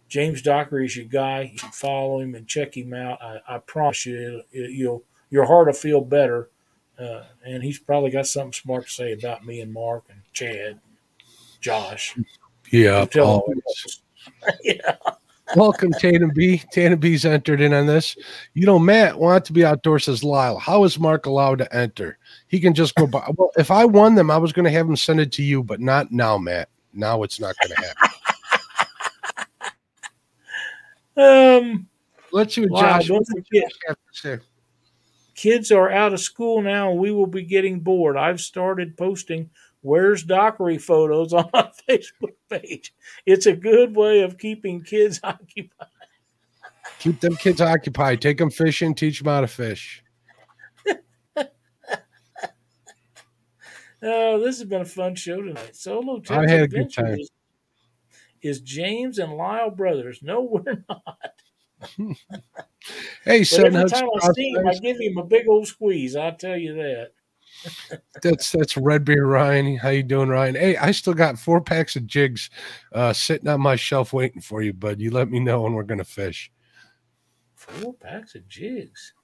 [0.08, 1.52] James Dockery is your guy.
[1.52, 3.22] You follow him and check him out.
[3.22, 6.50] I, I promise you, you'll your heart will feel better
[6.98, 10.78] uh, and he's probably got something smart to say about me and Mark and Chad,
[11.60, 12.16] Josh.
[12.70, 14.02] Yeah, I'm telling always.
[14.62, 14.96] yeah.
[15.56, 16.62] Welcome, Tatum B.
[16.72, 18.16] Tatum B's entered in on this.
[18.54, 20.58] You know, Matt wanted to be outdoors, says Lyle.
[20.58, 22.18] How is Mark allowed to enter?
[22.48, 23.28] He can just go by.
[23.36, 25.62] Well, if I won them, I was going to have him send it to you,
[25.62, 26.70] but not now, Matt.
[26.94, 28.18] Now it's not going to happen.
[31.16, 31.88] Um,
[32.32, 33.62] Let's see what Wow, Josh, don't what forget.
[33.70, 34.38] Josh have to say.
[35.34, 38.16] kids are out of school now and we will be getting bored.
[38.16, 39.50] I've started posting
[39.82, 42.94] where's Dockery photos on my Facebook page.
[43.26, 45.88] It's a good way of keeping kids occupied.
[46.98, 48.20] Keep them kids occupied.
[48.20, 48.94] Take them fishing.
[48.94, 50.02] Teach them how to fish.
[54.06, 55.74] Oh, this has been a fun show tonight.
[55.74, 57.18] Solo I had a good time.
[57.18, 57.30] Is,
[58.44, 60.20] is James and Lyle brothers.
[60.22, 62.14] No, we're not.
[63.24, 66.14] Hey, Seven every time I see him, I give him a big old squeeze.
[66.14, 67.12] I'll tell you that.
[68.22, 69.76] That's that's Red Beer Ryan.
[69.76, 70.54] How you doing, Ryan?
[70.54, 72.50] Hey, I still got four packs of jigs
[72.92, 75.00] uh, sitting on my shelf waiting for you, bud.
[75.00, 76.50] You let me know when we're gonna fish.
[77.54, 79.14] Four packs of jigs.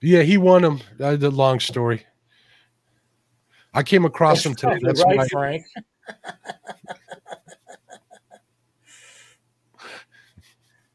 [0.00, 0.80] Yeah, he won them.
[0.98, 2.06] Uh, the long story.
[3.74, 4.78] I came across him today.
[4.80, 5.30] That's right.
[5.30, 5.64] Frank.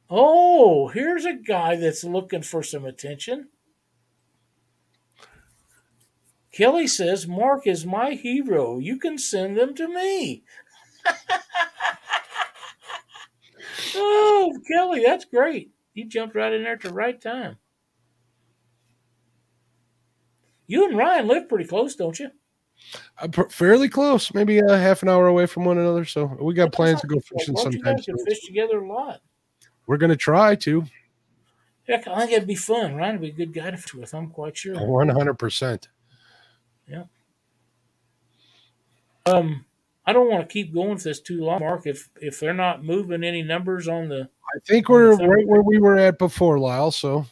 [0.10, 3.50] oh, here's a guy that's looking for some attention.
[6.52, 8.80] Kelly says, Mark is my hero.
[8.80, 10.44] You can send them to me.
[13.96, 15.72] oh, Kelly, that's great.
[15.94, 17.58] You jumped right in there at the right time.
[20.68, 22.30] You and Ryan live pretty close, don't you?
[23.18, 26.06] Uh, pr- fairly close, maybe a half an hour away from one another.
[26.06, 27.76] So we got plans to go fishing sometimes.
[27.76, 28.26] you guys soon.
[28.26, 29.22] fish together a lot.
[29.90, 30.86] We're gonna try to.
[31.88, 32.94] Heck, I think it'd be fun.
[32.94, 34.14] Ryan would be a good guy to fish with.
[34.14, 34.76] I'm quite sure.
[34.76, 35.88] One hundred percent.
[36.88, 37.06] Yeah.
[39.26, 39.66] Um,
[40.06, 41.88] I don't want to keep going with this too long, Mark.
[41.88, 45.80] If if they're not moving any numbers on the, I think we're right where we
[45.80, 46.92] were at before, Lyle.
[46.92, 47.26] So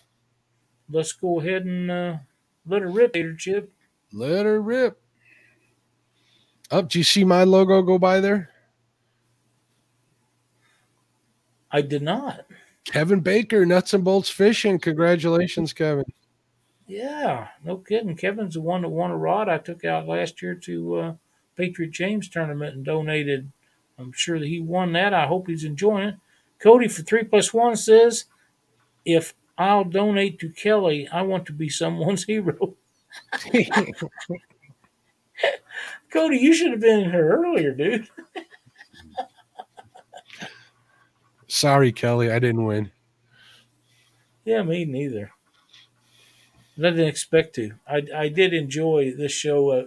[0.90, 2.16] let's go ahead and uh,
[2.66, 3.72] let her rip, Tater Chip.
[4.12, 5.00] let her rip.
[6.72, 8.50] Up, do you see my logo go by there?
[11.78, 12.46] I did not.
[12.86, 14.80] Kevin Baker, Nuts and Bolts Fishing.
[14.80, 16.06] Congratulations, Kevin.
[16.88, 18.16] Yeah, no kidding.
[18.16, 21.14] Kevin's the one that won a rod I took out last year to uh,
[21.56, 23.52] Patriot James tournament and donated.
[24.00, 25.14] I'm sure that he won that.
[25.14, 26.16] I hope he's enjoying it.
[26.58, 28.26] Cody for three plus one says,
[29.06, 32.74] "If I'll donate to Kelly, I want to be someone's hero."
[36.12, 38.08] Cody, you should have been in here earlier, dude.
[41.48, 42.92] Sorry, Kelly, I didn't win.
[44.44, 45.32] Yeah, me neither.
[46.78, 47.72] I didn't expect to.
[47.88, 49.72] I, I did enjoy this show.
[49.72, 49.86] Uh,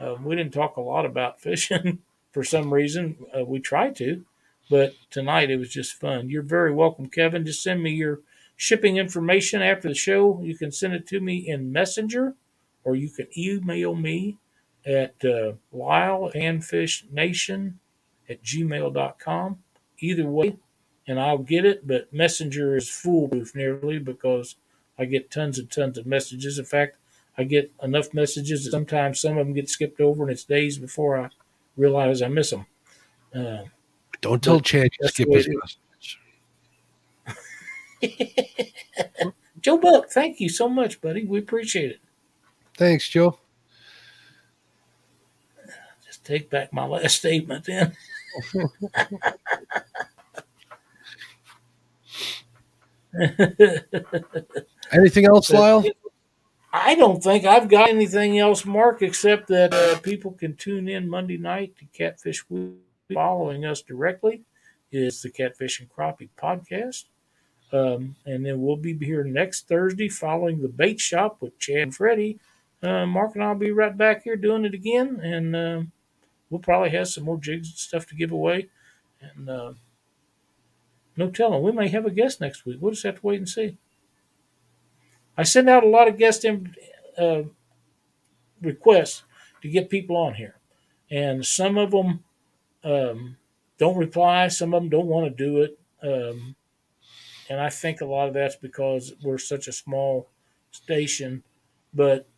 [0.00, 2.00] uh, we didn't talk a lot about fishing
[2.32, 3.16] for some reason.
[3.36, 4.24] Uh, we tried to,
[4.68, 6.30] but tonight it was just fun.
[6.30, 7.46] You're very welcome, Kevin.
[7.46, 8.20] Just send me your
[8.56, 10.40] shipping information after the show.
[10.42, 12.34] You can send it to me in Messenger,
[12.82, 14.38] or you can email me
[14.84, 17.74] at uh, lyleandfishnation
[18.28, 19.58] at gmail.com.
[20.00, 20.56] Either way,
[21.06, 24.56] and I'll get it, but Messenger is foolproof nearly because
[24.98, 26.58] I get tons and tons of messages.
[26.58, 26.96] In fact,
[27.36, 30.78] I get enough messages that sometimes some of them get skipped over and it's days
[30.78, 31.30] before I
[31.76, 32.66] realize I miss them.
[33.34, 33.64] Uh,
[34.20, 36.20] Don't tell Chad you skip his message.
[39.60, 41.24] Joe Buck, thank you so much, buddy.
[41.24, 42.00] We appreciate it.
[42.76, 43.38] Thanks, Joe.
[46.06, 47.96] Just take back my last statement then.
[54.92, 55.84] Anything else, Lyle?
[56.72, 61.08] I don't think I've got anything else, Mark, except that uh, people can tune in
[61.08, 62.74] Monday night to Catfish Week.
[63.12, 64.44] Following us directly
[64.90, 67.04] is the Catfish and Crappie podcast.
[67.70, 71.94] Um, and then we'll be here next Thursday following the bait shop with Chad and
[71.94, 72.38] Freddie.
[72.82, 75.20] Uh, Mark and I'll be right back here doing it again.
[75.22, 75.92] And um
[76.50, 78.68] we'll probably have some more jigs and stuff to give away.
[79.20, 79.72] And uh,
[81.16, 82.78] no telling, we may have a guest next week.
[82.80, 83.76] We'll just have to wait and see.
[85.36, 86.44] I send out a lot of guest
[87.18, 87.42] uh,
[88.60, 89.24] requests
[89.62, 90.56] to get people on here,
[91.10, 92.24] and some of them
[92.84, 93.36] um,
[93.78, 94.48] don't reply.
[94.48, 96.54] Some of them don't want to do it, um,
[97.48, 100.28] and I think a lot of that's because we're such a small
[100.70, 101.42] station.
[101.92, 102.28] But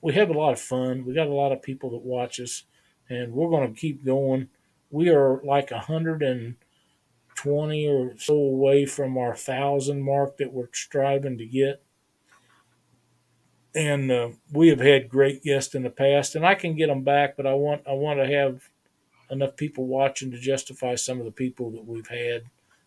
[0.00, 1.04] we have a lot of fun.
[1.04, 2.64] We got a lot of people that watch us,
[3.08, 4.48] and we're going to keep going.
[4.90, 6.56] We are like a hundred and
[7.42, 11.82] twenty or so away from our thousand mark that we're striving to get
[13.74, 17.02] and uh, we have had great guests in the past, and I can get them
[17.02, 18.68] back, but I want I want to have
[19.30, 22.42] enough people watching to justify some of the people that we've had.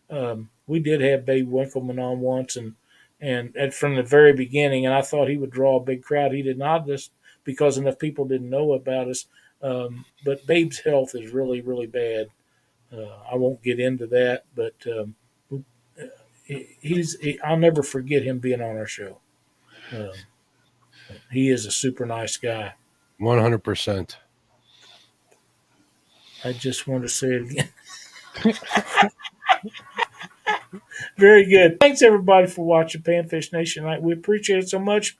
[0.08, 2.74] Um, we did have Babe Winkelman on once, and,
[3.20, 6.32] and and from the very beginning, and I thought he would draw a big crowd.
[6.32, 7.10] He did not, just
[7.44, 9.26] because enough people didn't know about us.
[9.62, 12.28] Um, but Babe's health is really really bad.
[12.92, 15.14] Uh, I won't get into that, but um,
[16.80, 19.18] he's he, I'll never forget him being on our show.
[19.92, 20.12] Um,
[21.30, 22.74] he is a super nice guy.
[23.18, 24.18] One hundred percent.
[26.44, 27.70] I just want to say it again.
[31.18, 31.80] Very good.
[31.80, 34.02] Thanks everybody for watching Panfish Nation Night.
[34.02, 35.16] We appreciate it so much.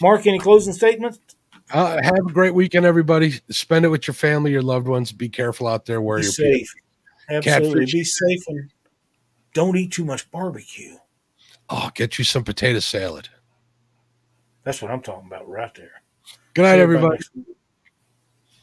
[0.00, 1.18] Mark, any closing statements?
[1.72, 3.40] Uh, have a great weekend, everybody.
[3.48, 5.10] Spend it with your family, your loved ones.
[5.10, 6.72] Be careful out there where Be you're safe.
[7.30, 7.70] Absolutely.
[7.70, 7.92] Catfish.
[7.92, 8.70] Be safe and
[9.54, 10.96] don't eat too much barbecue.
[11.70, 13.28] Oh, get you some potato salad.
[14.64, 16.02] That's what I'm talking about right there.
[16.54, 17.18] Good night, everybody.
[17.34, 17.51] week.